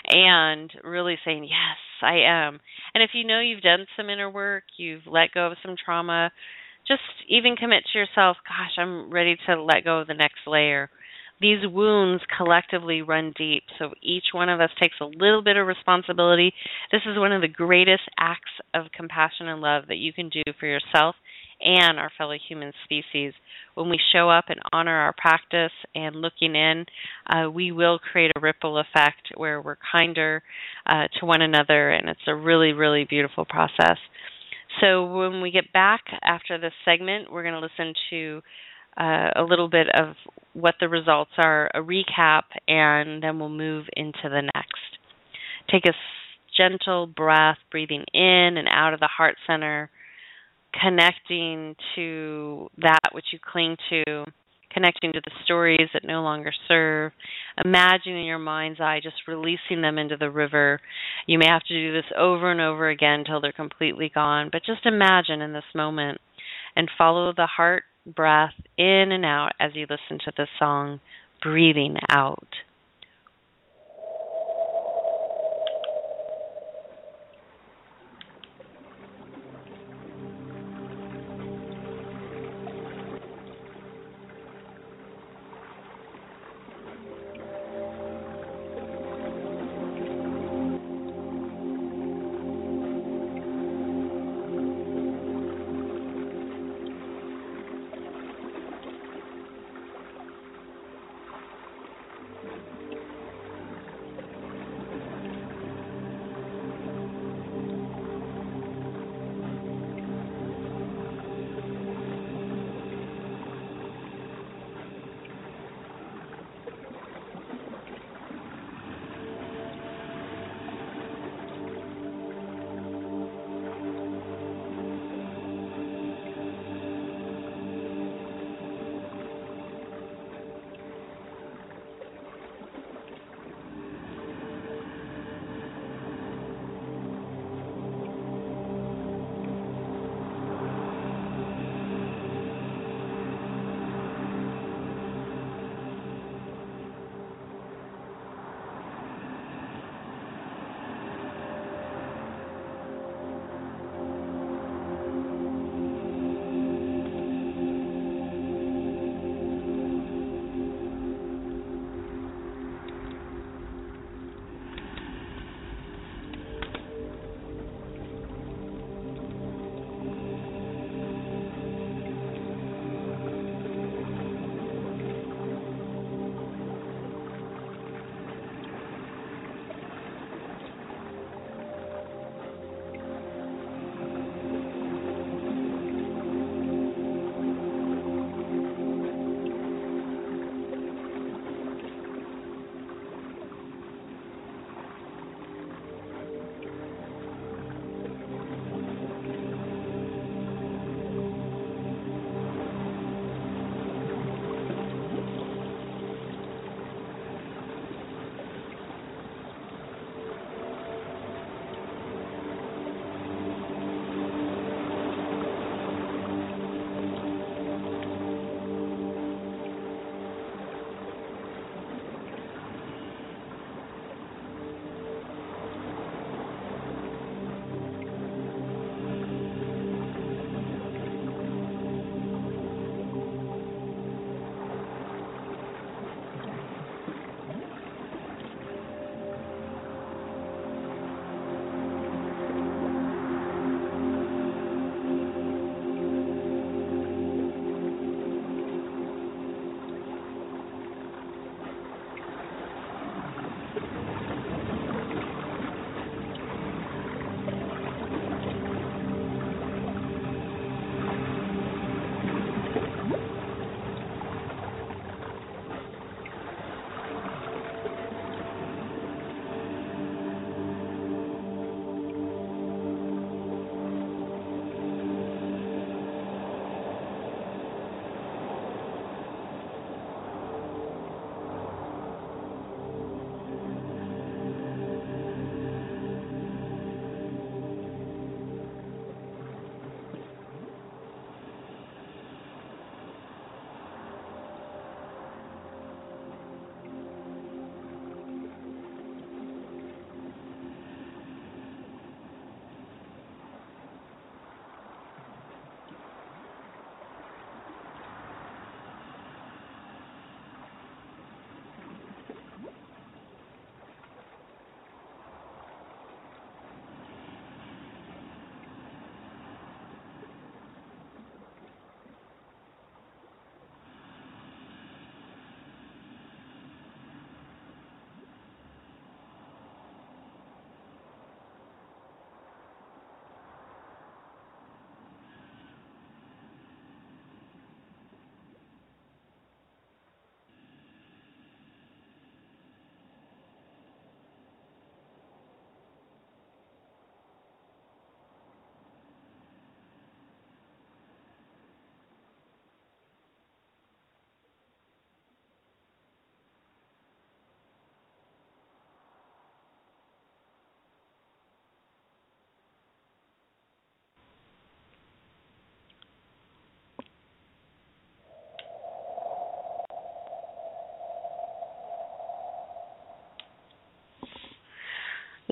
and 0.07 0.71
really 0.85 1.19
saying, 1.25 1.43
Yes, 1.43 1.79
I 2.01 2.21
am. 2.25 2.61
And 2.95 3.03
if 3.03 3.11
you 3.13 3.27
know 3.27 3.41
you've 3.41 3.61
done 3.61 3.87
some 3.97 4.09
inner 4.09 4.31
work, 4.31 4.63
you've 4.77 5.07
let 5.07 5.33
go 5.35 5.49
of 5.49 5.59
some 5.67 5.75
trauma, 5.85 6.31
just 6.87 7.03
even 7.29 7.57
commit 7.57 7.83
to 7.93 7.99
yourself, 7.99 8.37
Gosh, 8.47 8.79
I'm 8.79 9.13
ready 9.13 9.37
to 9.47 9.61
let 9.61 9.85
go 9.85 9.99
of 9.99 10.07
the 10.07 10.15
next 10.15 10.47
layer 10.47 10.89
these 11.41 11.67
wounds 11.67 12.23
collectively 12.39 13.03
run 13.03 13.35
deep. 13.37 13.65
So 13.79 13.91
each 14.01 14.27
one 14.33 14.49
of 14.49 14.61
us 14.61 14.71
takes 14.81 14.95
a 15.01 15.05
little 15.05 15.43
bit 15.43 15.57
of 15.57 15.67
responsibility. 15.67 16.55
This 16.93 17.03
is 17.11 17.19
one 17.19 17.33
of 17.33 17.43
the 17.43 17.49
greatest 17.49 18.05
acts 18.19 18.53
of 18.73 18.87
compassion 18.97 19.49
and 19.49 19.61
love 19.61 19.85
that 19.89 19.97
you 19.97 20.13
can 20.13 20.29
do 20.29 20.43
for 20.61 20.67
yourself 20.67 21.17
and 21.61 21.99
our 21.99 22.11
fellow 22.17 22.37
human 22.49 22.73
species. 22.85 23.33
When 23.75 23.89
we 23.89 23.99
show 24.13 24.31
up 24.31 24.47
and 24.49 24.61
honor 24.73 24.95
our 24.95 25.15
practice 25.17 25.73
and 25.95 26.17
looking 26.17 26.55
in, 26.55 26.87
uh, 27.27 27.51
we 27.51 27.73
will 27.73 27.99
create 27.99 28.33
a 28.37 28.41
ripple 28.41 28.79
effect 28.79 29.33
where 29.37 29.61
we're 29.61 29.79
kinder 29.93 30.43
uh, 30.87 31.09
to 31.19 31.27
one 31.27 31.43
another, 31.43 31.91
and 31.91 32.09
it's 32.09 32.21
a 32.27 32.35
really, 32.35 32.73
really 32.73 33.05
beautiful 33.05 33.45
process. 33.45 33.99
So 34.81 35.07
when 35.07 35.41
we 35.41 35.51
get 35.51 35.73
back 35.73 36.03
after 36.23 36.59
this 36.59 36.73
segment, 36.85 37.33
we're 37.33 37.43
going 37.43 37.55
to 37.55 37.61
listen 37.61 37.95
to 38.11 38.43
uh, 38.97 39.31
a 39.37 39.43
little 39.43 39.69
bit 39.69 39.89
of 39.95 40.15
what 40.53 40.75
the 40.81 40.89
results 40.89 41.33
are, 41.39 41.71
a 41.75 41.81
recap, 41.81 42.43
and 42.69 43.23
then 43.23 43.39
we'll 43.39 43.49
move 43.49 43.87
into 43.97 44.23
the 44.25 44.43
next. 44.55 44.99
Take 45.71 45.87
a 45.87 45.93
gentle 46.57 47.07
breath, 47.07 47.59
breathing 47.71 48.05
in 48.13 48.57
and 48.57 48.69
out 48.69 48.95
of 48.95 49.01
the 49.01 49.09
heart 49.09 49.37
center, 49.47 49.91
connecting 50.83 51.77
to 51.95 52.69
that 52.79 53.11
which 53.13 53.27
you 53.33 53.39
cling 53.43 53.77
to, 53.91 54.25
connecting 54.73 55.13
to 55.13 55.21
the 55.25 55.31
stories 55.45 55.89
that 55.95 56.05
no 56.05 56.23
longer 56.23 56.53
serve. 56.67 57.13
Imagine 57.65 58.17
in 58.17 58.25
your 58.25 58.39
mind's 58.39 58.81
eye 58.81 59.01
just 59.03 59.29
releasing 59.29 59.81
them 59.81 59.99
into 59.99 60.17
the 60.17 60.31
river. 60.31 60.81
You 61.27 61.39
may 61.39 61.47
have 61.47 61.63
to 61.63 61.75
do 61.75 61.93
this 61.93 62.11
over 62.19 62.51
and 62.51 62.61
over 62.61 62.89
again 62.89 63.21
until 63.21 63.41
they're 63.41 63.53
completely 63.53 64.11
gone, 64.13 64.49
but 64.51 64.65
just 64.67 64.85
imagine 64.85 65.41
in 65.41 65.53
this 65.53 65.63
moment 65.75 66.19
and 66.77 66.91
follow 66.99 67.33
the 67.33 67.47
heart 67.47 67.85
breath 68.05 68.55
in 68.77 69.13
and 69.13 69.25
out 69.25 69.53
as 69.61 69.71
you 69.75 69.87
listen 69.89 70.19
to 70.25 70.33
the 70.37 70.47
song, 70.59 71.01
breathing 71.43 71.97
out. 72.11 72.49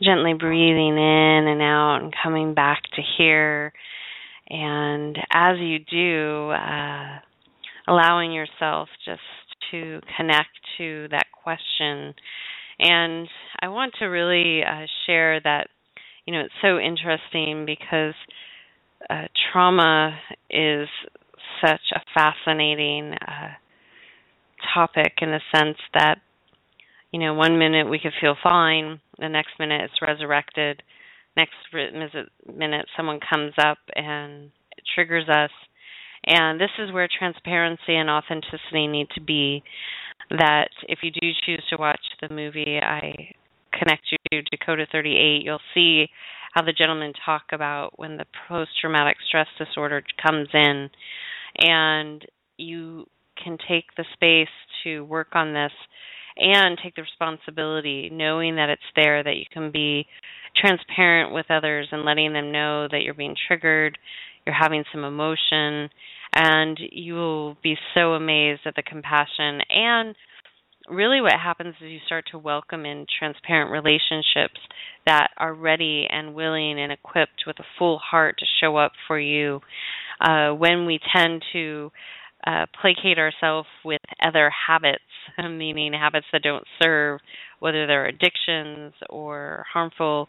Gently 0.02 0.34
breathing 0.34 0.96
in 0.96 1.46
and 1.48 1.62
out 1.62 1.98
and 2.02 2.14
coming 2.22 2.54
back 2.54 2.82
to 2.94 3.02
here. 3.18 3.72
And 4.48 5.16
as 5.32 5.58
you 5.58 5.78
do, 5.78 6.50
uh, 6.50 7.18
allowing 7.88 8.32
yourself 8.32 8.88
just 9.04 9.20
to 9.70 10.00
connect 10.16 10.50
to 10.78 11.08
that 11.10 11.26
question. 11.42 12.14
And 12.78 13.28
I 13.60 13.68
want 13.68 13.94
to 13.98 14.06
really 14.06 14.62
uh, 14.62 14.86
share 15.06 15.40
that, 15.40 15.68
you 16.26 16.34
know, 16.34 16.40
it's 16.40 16.54
so 16.60 16.78
interesting 16.78 17.64
because 17.66 18.14
uh, 19.08 19.26
trauma 19.52 20.18
is 20.50 20.88
such 21.64 21.80
a 21.94 22.00
fascinating 22.14 23.14
uh, 23.14 23.48
topic 24.74 25.14
in 25.20 25.30
the 25.30 25.40
sense 25.54 25.78
that 25.94 26.16
you 27.12 27.20
know 27.20 27.34
one 27.34 27.58
minute 27.58 27.88
we 27.88 27.98
could 27.98 28.12
feel 28.20 28.36
fine 28.42 29.00
the 29.22 29.28
next 29.28 29.52
minute 29.58 29.80
it's 29.82 30.02
resurrected 30.02 30.82
next 31.36 31.54
minute 31.72 32.86
someone 32.96 33.18
comes 33.32 33.54
up 33.58 33.78
and 33.96 34.50
triggers 34.94 35.28
us. 35.30 35.50
And 36.26 36.60
this 36.60 36.70
is 36.78 36.92
where 36.92 37.08
transparency 37.08 37.96
and 37.96 38.10
authenticity 38.10 38.86
need 38.86 39.08
to 39.14 39.20
be 39.20 39.62
that 40.30 40.68
if 40.88 40.98
you 41.02 41.10
do 41.10 41.30
choose 41.44 41.64
to 41.70 41.76
watch 41.76 42.00
the 42.20 42.32
movie 42.32 42.78
i 42.80 43.32
connect 43.76 44.02
you 44.12 44.18
to 44.30 44.42
dakota 44.56 44.86
38 44.92 45.42
you'll 45.42 45.58
see 45.74 46.06
how 46.52 46.62
the 46.62 46.72
gentlemen 46.72 47.12
talk 47.24 47.44
about 47.52 47.98
when 47.98 48.16
the 48.16 48.26
post 48.48 48.70
traumatic 48.80 49.16
stress 49.26 49.48
disorder 49.58 50.02
comes 50.24 50.48
in. 50.52 50.90
And 51.58 52.24
you 52.58 53.06
can 53.42 53.56
take 53.68 53.86
the 53.96 54.04
space 54.12 54.52
to 54.84 55.04
work 55.04 55.28
on 55.32 55.54
this 55.54 55.72
and 56.36 56.78
take 56.82 56.94
the 56.94 57.02
responsibility, 57.02 58.10
knowing 58.12 58.56
that 58.56 58.70
it's 58.70 58.82
there, 58.96 59.22
that 59.22 59.36
you 59.36 59.44
can 59.52 59.70
be 59.70 60.06
transparent 60.56 61.32
with 61.32 61.46
others 61.50 61.88
and 61.92 62.04
letting 62.04 62.32
them 62.32 62.52
know 62.52 62.88
that 62.90 63.02
you're 63.02 63.14
being 63.14 63.36
triggered, 63.46 63.98
you're 64.46 64.54
having 64.54 64.84
some 64.92 65.04
emotion, 65.04 65.88
and 66.34 66.78
you 66.90 67.14
will 67.14 67.56
be 67.62 67.76
so 67.94 68.12
amazed 68.12 68.62
at 68.66 68.74
the 68.74 68.82
compassion. 68.82 69.60
And 69.68 70.14
really, 70.88 71.20
what 71.20 71.32
happens 71.32 71.74
is 71.80 71.90
you 71.90 71.98
start 72.06 72.24
to 72.32 72.38
welcome 72.38 72.84
in 72.86 73.06
transparent 73.18 73.70
relationships 73.70 74.60
that 75.06 75.28
are 75.36 75.54
ready 75.54 76.06
and 76.08 76.34
willing 76.34 76.80
and 76.80 76.92
equipped 76.92 77.44
with 77.46 77.58
a 77.58 77.64
full 77.78 77.98
heart 77.98 78.36
to 78.38 78.46
show 78.60 78.76
up 78.76 78.92
for 79.06 79.18
you. 79.18 79.60
Uh, 80.20 80.50
when 80.50 80.86
we 80.86 81.00
tend 81.14 81.42
to 81.52 81.90
uh, 82.46 82.66
placate 82.80 83.18
ourselves 83.18 83.68
with 83.84 84.00
other 84.22 84.50
habits, 84.66 85.02
meaning 85.38 85.92
habits 85.92 86.26
that 86.32 86.42
don't 86.42 86.64
serve, 86.82 87.20
whether 87.60 87.86
they're 87.86 88.06
addictions 88.06 88.92
or 89.08 89.64
harmful 89.72 90.28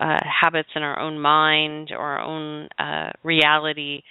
uh, 0.00 0.18
habits 0.40 0.68
in 0.74 0.82
our 0.82 0.98
own 0.98 1.18
mind 1.18 1.90
or 1.92 1.98
our 1.98 2.20
own 2.20 2.68
uh, 2.78 3.10
reality. 3.22 4.02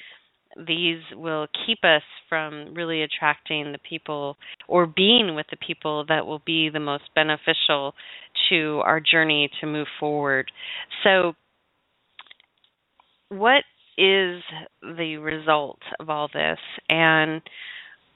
These 0.67 1.01
will 1.15 1.47
keep 1.65 1.79
us 1.83 2.01
from 2.27 2.73
really 2.73 3.03
attracting 3.03 3.71
the 3.71 3.79
people 3.87 4.35
or 4.67 4.85
being 4.85 5.35
with 5.35 5.45
the 5.51 5.57
people 5.65 6.05
that 6.09 6.25
will 6.25 6.41
be 6.45 6.69
the 6.69 6.79
most 6.79 7.03
beneficial 7.15 7.93
to 8.49 8.81
our 8.83 8.99
journey 8.99 9.49
to 9.61 9.67
move 9.67 9.87
forward. 9.99 10.51
So, 11.03 11.33
what 13.29 13.63
is 13.99 14.41
the 14.81 15.17
result 15.17 15.79
of 15.99 16.09
all 16.09 16.29
this? 16.33 16.59
And 16.89 17.41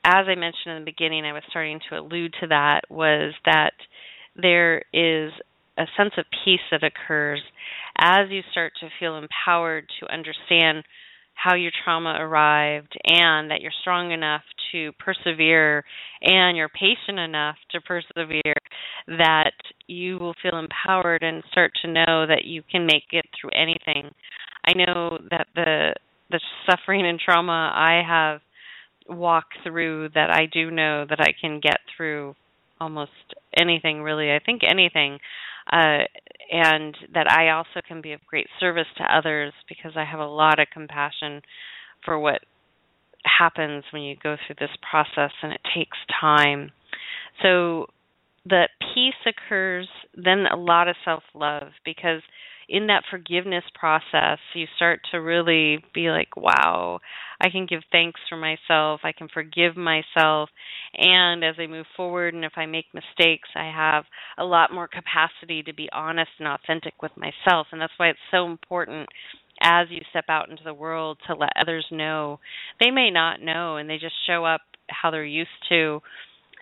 as 0.06 0.26
I 0.28 0.36
mentioned 0.36 0.78
in 0.78 0.80
the 0.80 0.92
beginning, 0.92 1.26
I 1.26 1.34
was 1.34 1.44
starting 1.50 1.80
to 1.90 2.00
allude 2.00 2.34
to 2.42 2.48
that 2.48 2.82
was 2.90 3.34
that 3.46 3.74
there 4.36 4.80
is 4.94 5.32
a 5.78 5.86
sense 5.98 6.14
of 6.18 6.26
peace 6.46 6.62
that 6.72 6.84
occurs 6.84 7.42
as 7.98 8.30
you 8.30 8.42
start 8.52 8.74
to 8.80 8.90
feel 9.00 9.18
empowered 9.18 9.86
to 10.00 10.12
understand 10.12 10.84
how 11.36 11.56
your 11.56 11.72
trauma 11.84 12.16
arrived 12.20 12.96
and 13.06 13.50
that 13.50 13.60
you're 13.62 13.72
strong 13.82 14.12
enough 14.12 14.44
to 14.72 14.92
persevere 15.00 15.84
and 16.22 16.56
you're 16.56 16.70
patient 16.70 17.20
enough 17.20 17.56
to 17.72 17.82
persevere 17.82 18.54
that 19.08 19.54
you 19.88 20.18
will 20.20 20.36
feel 20.42 20.58
empowered 20.60 21.24
and 21.24 21.44
start 21.52 21.72
to 21.82 21.92
know 21.92 22.26
that 22.28 22.46
you 22.46 22.62
can 22.72 22.86
make 22.86 23.08
it 23.12 23.26
through 23.40 23.50
anything 23.56 24.12
I 24.66 24.74
know 24.74 25.20
that 25.30 25.48
the 25.56 25.94
the 26.30 26.40
suffering 26.70 27.06
and 27.06 27.20
trauma 27.20 27.72
I 27.76 28.02
have 28.08 28.42
walked 29.08 29.56
through 29.64 30.10
that 30.16 30.30
I 30.30 30.48
do 30.52 30.72
know 30.72 31.06
that 31.08 31.20
I 31.20 31.34
can 31.40 31.60
get 31.60 31.80
through 31.96 32.36
almost 32.80 33.12
anything 33.56 34.02
really. 34.02 34.32
I 34.32 34.40
think 34.44 34.62
anything. 34.64 35.20
Uh, 35.72 36.04
and 36.52 36.96
that 37.14 37.30
I 37.32 37.50
also 37.50 37.82
can 37.88 38.02
be 38.02 38.12
of 38.12 38.20
great 38.28 38.48
service 38.60 38.88
to 38.98 39.04
others 39.04 39.54
because 39.70 39.94
I 39.96 40.04
have 40.04 40.20
a 40.20 40.26
lot 40.26 40.60
of 40.60 40.68
compassion 40.74 41.42
for 42.04 42.20
what 42.20 42.42
happens 43.40 43.86
when 43.92 44.02
you 44.02 44.16
go 44.22 44.36
through 44.46 44.58
this 44.60 44.76
process 44.90 45.32
and 45.42 45.54
it 45.54 45.62
takes 45.74 45.98
time. 46.20 46.72
So 47.42 47.88
the 48.46 48.68
peace 48.94 49.14
occurs, 49.26 49.88
then 50.16 50.46
a 50.52 50.58
lot 50.58 50.88
of 50.90 50.96
self 51.06 51.24
love 51.34 51.70
because 51.86 52.22
in 52.70 52.88
that 52.88 53.04
forgiveness 53.10 53.64
process, 53.76 54.40
you 54.54 54.66
start 54.76 55.02
to 55.12 55.18
really 55.18 55.84
be 55.94 56.10
like, 56.10 56.36
wow, 56.36 57.00
I 57.42 57.50
can 57.50 57.66
give 57.66 57.82
thanks 57.92 58.20
for 58.30 58.38
myself. 58.38 59.02
I 59.04 59.12
can 59.12 59.28
forgive 59.34 59.76
myself. 59.76 60.50
And 60.96 61.44
as 61.44 61.56
I 61.60 61.68
move 61.68 61.86
forward, 61.96 62.34
and 62.34 62.46
if 62.46 62.54
I 62.56 62.66
make 62.66 62.86
mistakes, 62.94 63.50
I 63.56 63.72
have 63.76 64.06
a 64.38 64.46
lot 64.46 64.74
more 64.74 64.88
capacity 64.88 65.64
to 65.64 65.74
be 65.74 65.90
honest 65.92 66.32
and 66.40 66.48
authentic 66.48 67.02
with 67.02 67.12
myself. 67.18 67.68
And 67.72 67.82
that's 67.82 67.94
why 67.98 68.10
it's 68.10 68.20
so 68.32 68.46
important 68.46 69.10
as 69.62 69.88
you 69.90 70.02
step 70.10 70.26
out 70.30 70.50
into 70.50 70.64
the 70.64 70.74
world 70.74 71.18
to 71.28 71.36
let 71.36 71.52
others 71.60 71.86
know. 71.92 72.40
They 72.80 72.92
may 72.92 73.12
not 73.12 73.42
know, 73.42 73.78
and 73.78 73.90
they 73.90 73.98
just 73.98 74.16
show 74.28 74.46
up 74.46 74.62
how 74.90 75.12
they're 75.12 75.26
used 75.26 75.50
to. 75.70 76.02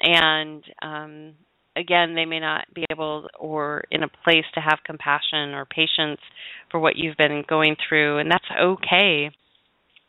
And 0.02 0.64
um, 0.82 1.34
again, 1.76 2.15
they 2.15 2.26
may 2.26 2.39
not 2.39 2.65
be 2.74 2.86
able 2.89 3.28
or 3.39 3.84
in 3.91 4.03
a 4.03 4.09
place 4.24 4.45
to 4.53 4.61
have 4.61 4.80
compassion 4.86 5.53
or 5.53 5.65
patience 5.65 6.19
for 6.69 6.80
what 6.80 6.95
you've 6.95 7.17
been 7.17 7.43
going 7.47 7.76
through, 7.88 8.19
and 8.19 8.30
that's 8.30 8.45
okay. 8.59 9.32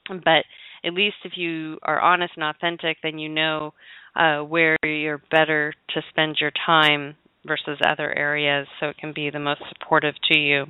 But 0.08 0.44
at 0.84 0.94
least 0.94 1.16
if 1.24 1.32
you 1.36 1.78
are 1.82 2.00
honest 2.00 2.32
and 2.36 2.44
authentic, 2.44 2.98
then 3.02 3.18
you 3.18 3.28
know 3.28 3.74
uh, 4.16 4.40
where 4.40 4.76
you're 4.84 5.22
better 5.30 5.72
to 5.90 6.02
spend 6.10 6.36
your 6.40 6.52
time 6.66 7.16
versus 7.46 7.78
other 7.86 8.12
areas, 8.12 8.66
so 8.78 8.86
it 8.86 8.98
can 8.98 9.12
be 9.12 9.30
the 9.30 9.38
most 9.38 9.62
supportive 9.68 10.14
to 10.30 10.38
you. 10.38 10.64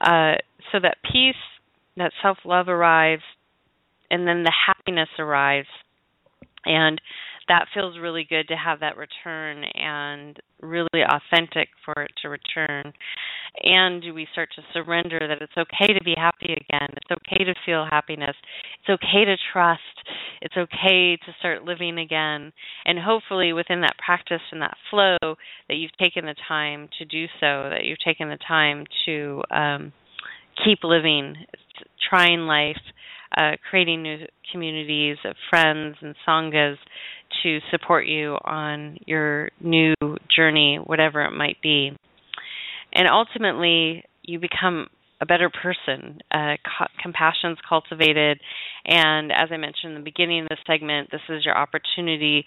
Uh, 0.00 0.34
so 0.72 0.78
that 0.80 0.98
peace, 1.10 1.34
that 1.96 2.12
self 2.22 2.38
love 2.44 2.68
arrives, 2.68 3.22
and 4.10 4.26
then 4.26 4.42
the 4.42 4.52
happiness 4.66 5.08
arrives. 5.18 5.68
And 6.64 7.00
that 7.48 7.66
feels 7.72 7.98
really 7.98 8.26
good 8.28 8.48
to 8.48 8.56
have 8.56 8.80
that 8.80 8.96
return 8.96 9.64
and 9.74 10.38
really 10.60 10.88
authentic 10.94 11.68
for 11.84 12.02
it 12.02 12.10
to 12.22 12.28
return. 12.28 12.92
And 13.62 14.02
do 14.02 14.12
we 14.12 14.26
start 14.32 14.48
to 14.56 14.62
surrender 14.72 15.18
that 15.20 15.40
it's 15.40 15.56
okay 15.56 15.92
to 15.92 16.04
be 16.04 16.14
happy 16.16 16.52
again. 16.52 16.88
It's 16.90 17.10
okay 17.10 17.44
to 17.44 17.54
feel 17.64 17.86
happiness. 17.88 18.36
It's 18.80 19.02
okay 19.02 19.24
to 19.24 19.36
trust. 19.52 19.80
It's 20.42 20.56
okay 20.56 21.16
to 21.16 21.32
start 21.38 21.64
living 21.64 21.98
again. 21.98 22.52
And 22.84 22.98
hopefully, 22.98 23.52
within 23.52 23.80
that 23.80 23.96
practice 24.04 24.42
and 24.52 24.60
that 24.62 24.76
flow, 24.90 25.16
that 25.22 25.76
you've 25.76 25.96
taken 25.98 26.26
the 26.26 26.34
time 26.48 26.88
to 26.98 27.04
do 27.04 27.26
so, 27.40 27.70
that 27.70 27.84
you've 27.84 28.04
taken 28.04 28.28
the 28.28 28.38
time 28.46 28.84
to 29.06 29.42
um, 29.50 29.92
keep 30.64 30.80
living, 30.82 31.36
trying 32.10 32.40
life, 32.40 32.76
uh, 33.36 33.52
creating 33.68 34.02
new 34.02 34.18
communities 34.52 35.16
of 35.24 35.34
friends 35.50 35.96
and 36.00 36.14
sanghas 36.26 36.76
to 37.42 37.58
support 37.70 38.06
you 38.06 38.36
on 38.44 38.98
your 39.06 39.50
new 39.60 39.94
journey, 40.34 40.78
whatever 40.82 41.22
it 41.22 41.32
might 41.32 41.60
be. 41.62 41.90
And 42.92 43.08
ultimately, 43.08 44.04
you 44.22 44.38
become 44.40 44.88
a 45.20 45.26
better 45.26 45.50
person. 45.50 46.18
Uh, 46.30 46.56
co- 46.78 46.86
compassion's 47.02 47.58
cultivated, 47.68 48.38
and 48.84 49.32
as 49.32 49.48
I 49.50 49.56
mentioned 49.56 49.92
in 49.92 49.94
the 49.94 50.04
beginning 50.04 50.42
of 50.42 50.48
the 50.48 50.56
segment, 50.66 51.10
this 51.10 51.22
is 51.28 51.44
your 51.44 51.56
opportunity 51.56 52.44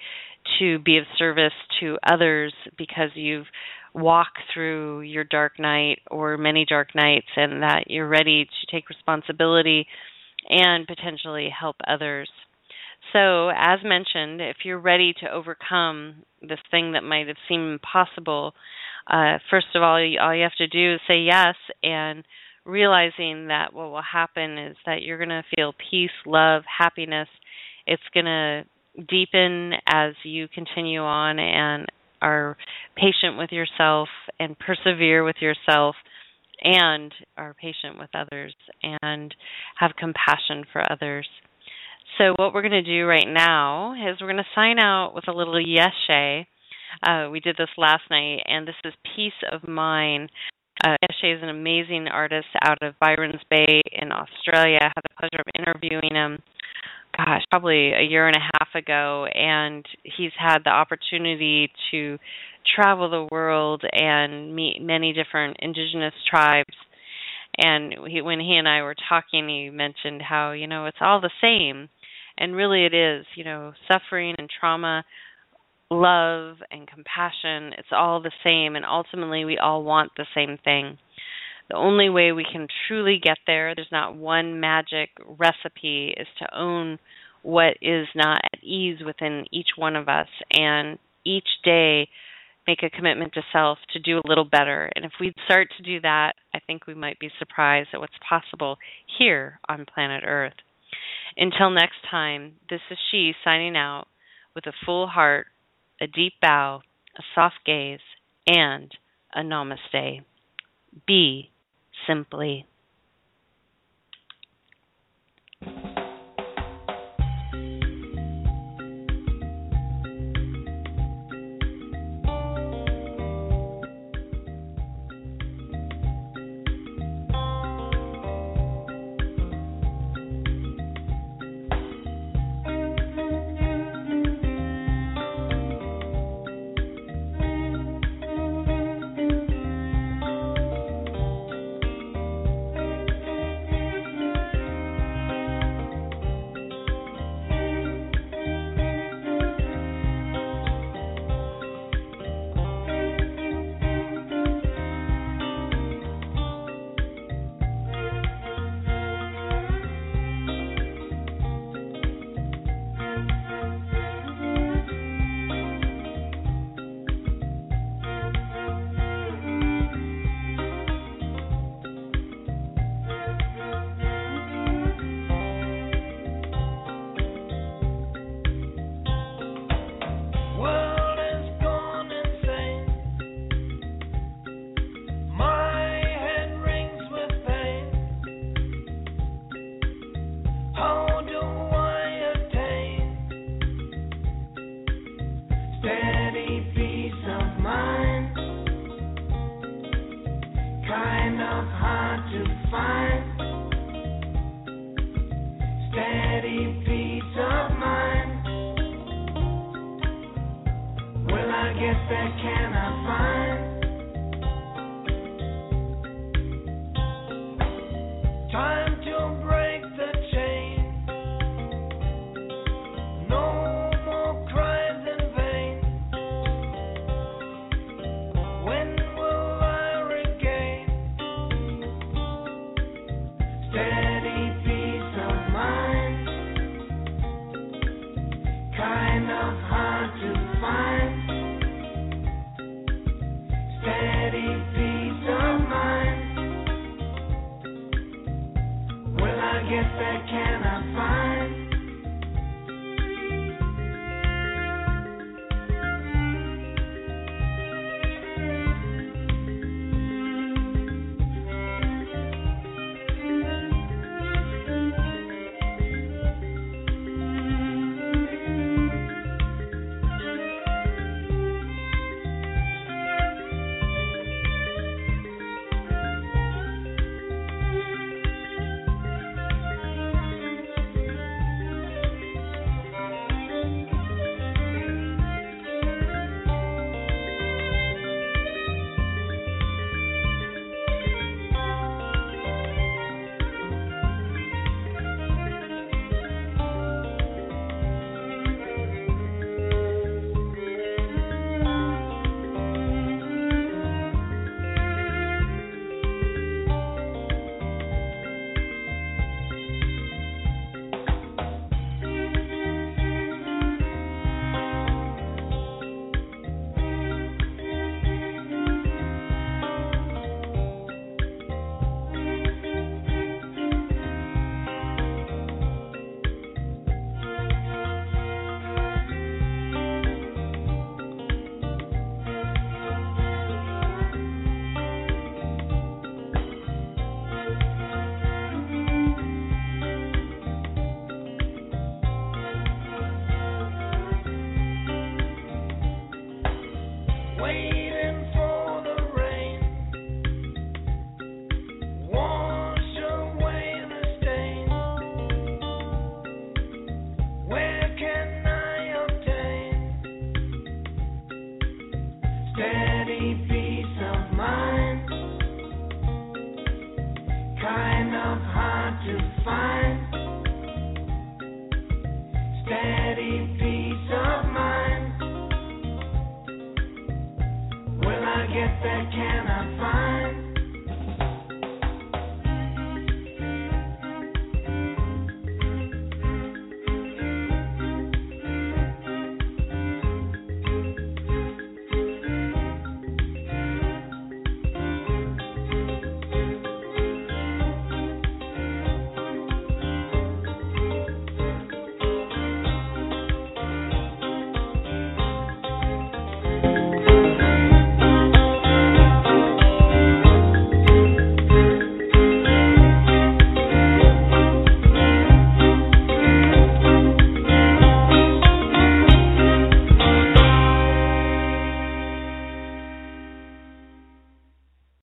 to 0.60 0.80
be 0.80 0.98
of 0.98 1.06
service 1.18 1.54
to 1.80 1.98
others 2.08 2.54
because 2.78 3.10
you've 3.16 3.48
walked 3.94 4.38
through 4.54 5.02
your 5.02 5.24
dark 5.24 5.60
night 5.60 6.00
or 6.12 6.38
many 6.38 6.66
dark 6.66 6.90
nights, 6.96 7.28
and 7.36 7.64
that 7.64 7.86
you're 7.88 8.08
ready 8.08 8.46
to 8.46 8.76
take 8.76 8.90
responsibility 8.90 9.88
and 10.48 10.88
potentially 10.88 11.50
help 11.50 11.76
others. 11.88 12.30
So, 13.14 13.50
as 13.50 13.80
mentioned, 13.84 14.42
if 14.42 14.58
you're 14.64 14.80
ready 14.80 15.14
to 15.22 15.32
overcome 15.32 16.24
this 16.42 16.60
thing 16.72 16.94
that 16.94 17.04
might 17.04 17.28
have 17.28 17.38
seemed 17.48 17.72
impossible, 17.74 18.54
uh, 19.10 19.40
first 19.50 19.68
of 19.76 19.82
all, 19.82 19.96
all 20.22 20.36
you 20.36 20.44
have 20.44 20.56
to 20.58 20.68
do 20.68 20.96
is 20.96 21.00
say 21.08 21.20
yes 21.20 21.56
and 21.82 22.24
realizing 22.66 23.48
that 23.48 23.74
what 23.74 23.90
will 23.90 24.02
happen 24.02 24.58
is 24.58 24.78
that 24.86 25.02
you're 25.02 25.18
going 25.18 25.30
to 25.30 25.44
feel 25.56 25.74
peace, 25.90 26.12
love, 26.26 26.64
happiness. 26.78 27.28
It's 27.88 28.04
going 28.14 28.26
to 28.26 28.64
deepen 29.10 29.74
as 29.88 30.14
you 30.24 30.48
continue 30.48 31.02
on 31.02 31.40
and 31.40 31.88
are 32.22 32.58
patient 32.96 33.38
with 33.38 33.52
yourself 33.52 34.10
and 34.40 34.58
persevere 34.60 35.24
with 35.24 35.38
yourself 35.40 35.96
and 36.62 37.14
are 37.38 37.54
patient 37.54 37.98
with 37.98 38.10
others 38.14 38.54
and 39.02 39.34
have 39.78 39.92
compassion 39.98 40.66
for 40.72 40.92
others. 40.92 41.28
So, 42.18 42.34
what 42.38 42.54
we're 42.54 42.62
going 42.62 42.72
to 42.72 42.82
do 42.82 43.06
right 43.06 43.28
now 43.28 43.94
is 43.94 44.20
we're 44.20 44.28
going 44.28 44.38
to 44.38 44.56
sign 44.56 44.80
out 44.80 45.14
with 45.16 45.28
a 45.28 45.34
little 45.34 45.56
yeshe. 45.56 46.46
Uh, 47.04 47.30
we 47.32 47.40
did 47.40 47.56
this 47.58 47.70
last 47.78 48.04
night, 48.10 48.40
and 48.46 48.68
this 48.68 48.76
is 48.84 48.94
Peace 49.16 49.32
of 49.52 49.68
Mind. 49.68 50.30
Uh, 50.84 50.96
Yeshe 51.04 51.36
is 51.36 51.44
an 51.44 51.50
amazing 51.50 52.08
artist 52.08 52.48
out 52.64 52.82
of 52.82 53.00
Byron's 53.00 53.42
Bay 53.50 53.82
in 53.92 54.12
Australia. 54.12 54.80
I 54.82 54.86
had 54.86 55.04
the 55.04 55.16
pleasure 55.20 55.42
of 55.42 55.48
interviewing 55.58 56.16
him, 56.16 56.40
gosh, 57.16 57.44
probably 57.50 57.92
a 57.92 58.02
year 58.02 58.28
and 58.28 58.36
a 58.36 58.50
half 58.54 58.70
ago, 58.76 59.26
and 59.34 59.86
he's 60.04 60.32
had 60.38 60.60
the 60.64 60.70
opportunity 60.70 61.70
to 61.92 62.18
travel 62.76 63.10
the 63.10 63.28
world 63.30 63.84
and 63.92 64.56
meet 64.56 64.82
many 64.82 65.12
different 65.12 65.58
indigenous 65.60 66.14
tribes. 66.30 66.76
And 67.58 67.94
he, 68.08 68.22
when 68.22 68.40
he 68.40 68.56
and 68.56 68.68
I 68.68 68.82
were 68.84 68.96
talking, 69.10 69.50
he 69.50 69.70
mentioned 69.70 70.22
how 70.22 70.52
you 70.52 70.68
know 70.68 70.86
it's 70.86 70.98
all 71.02 71.20
the 71.20 71.32
same, 71.42 71.90
and 72.40 72.56
really 72.56 72.86
it 72.86 72.94
is. 72.96 73.26
You 73.36 73.44
know, 73.44 73.74
suffering 73.92 74.34
and 74.38 74.50
trauma, 74.60 75.04
love 75.92 76.58
and 76.72 76.88
compassion, 76.88 77.74
it's 77.78 77.90
all 77.92 78.22
the 78.22 78.32
same, 78.44 78.76
and 78.76 78.86
ultimately 78.86 79.46
we 79.46 79.58
all 79.58 79.84
want 79.84 80.12
the 80.18 80.26
same 80.34 80.58
thing. 80.64 80.98
The 81.70 81.78
only 81.78 82.10
way 82.10 82.32
we 82.32 82.46
can 82.52 82.68
truly 82.88 83.20
get 83.22 83.38
there, 83.46 83.76
there's 83.76 83.88
not 83.92 84.16
one 84.16 84.60
magic 84.60 85.10
recipe, 85.38 86.16
is 86.18 86.28
to 86.40 86.58
own 86.58 86.98
what 87.44 87.78
is 87.82 88.08
not 88.16 88.42
at 88.44 88.64
ease 88.64 89.00
within 89.06 89.46
each 89.52 89.70
one 89.76 89.96
of 89.96 90.10
us 90.10 90.28
and 90.52 90.98
each 91.26 91.48
day 91.64 92.10
make 92.68 92.84
a 92.84 92.90
commitment 92.90 93.34
to 93.34 93.42
self 93.54 93.78
to 93.94 94.00
do 94.00 94.18
a 94.18 94.28
little 94.28 94.46
better. 94.46 94.92
And 94.96 95.06
if 95.06 95.12
we 95.20 95.34
start 95.46 95.70
to 95.78 95.84
do 95.84 96.02
that, 96.02 96.34
I 96.54 96.60
think 96.60 96.86
we 96.86 96.94
might 96.94 97.20
be 97.20 97.32
surprised 97.40 97.90
at 97.94 98.00
what's 98.00 98.14
possible 98.28 98.78
here 99.18 99.60
on 99.70 99.86
planet 99.92 100.24
Earth. 100.26 100.54
Until 101.38 101.70
next 101.70 101.98
time, 102.10 102.54
this 102.70 102.82
is 102.92 102.98
she 103.12 103.34
signing 103.44 103.76
out 103.76 104.08
with 104.56 104.66
a 104.66 104.74
full 104.86 105.08
heart, 105.08 105.48
a 106.02 106.08
deep 106.08 106.34
bow, 106.42 106.82
a 107.18 107.22
soft 107.36 107.60
gaze, 107.66 108.00
and 108.48 108.92
a 109.34 109.42
namaste. 109.42 110.24
Be 111.06 111.52
simply. 112.08 112.66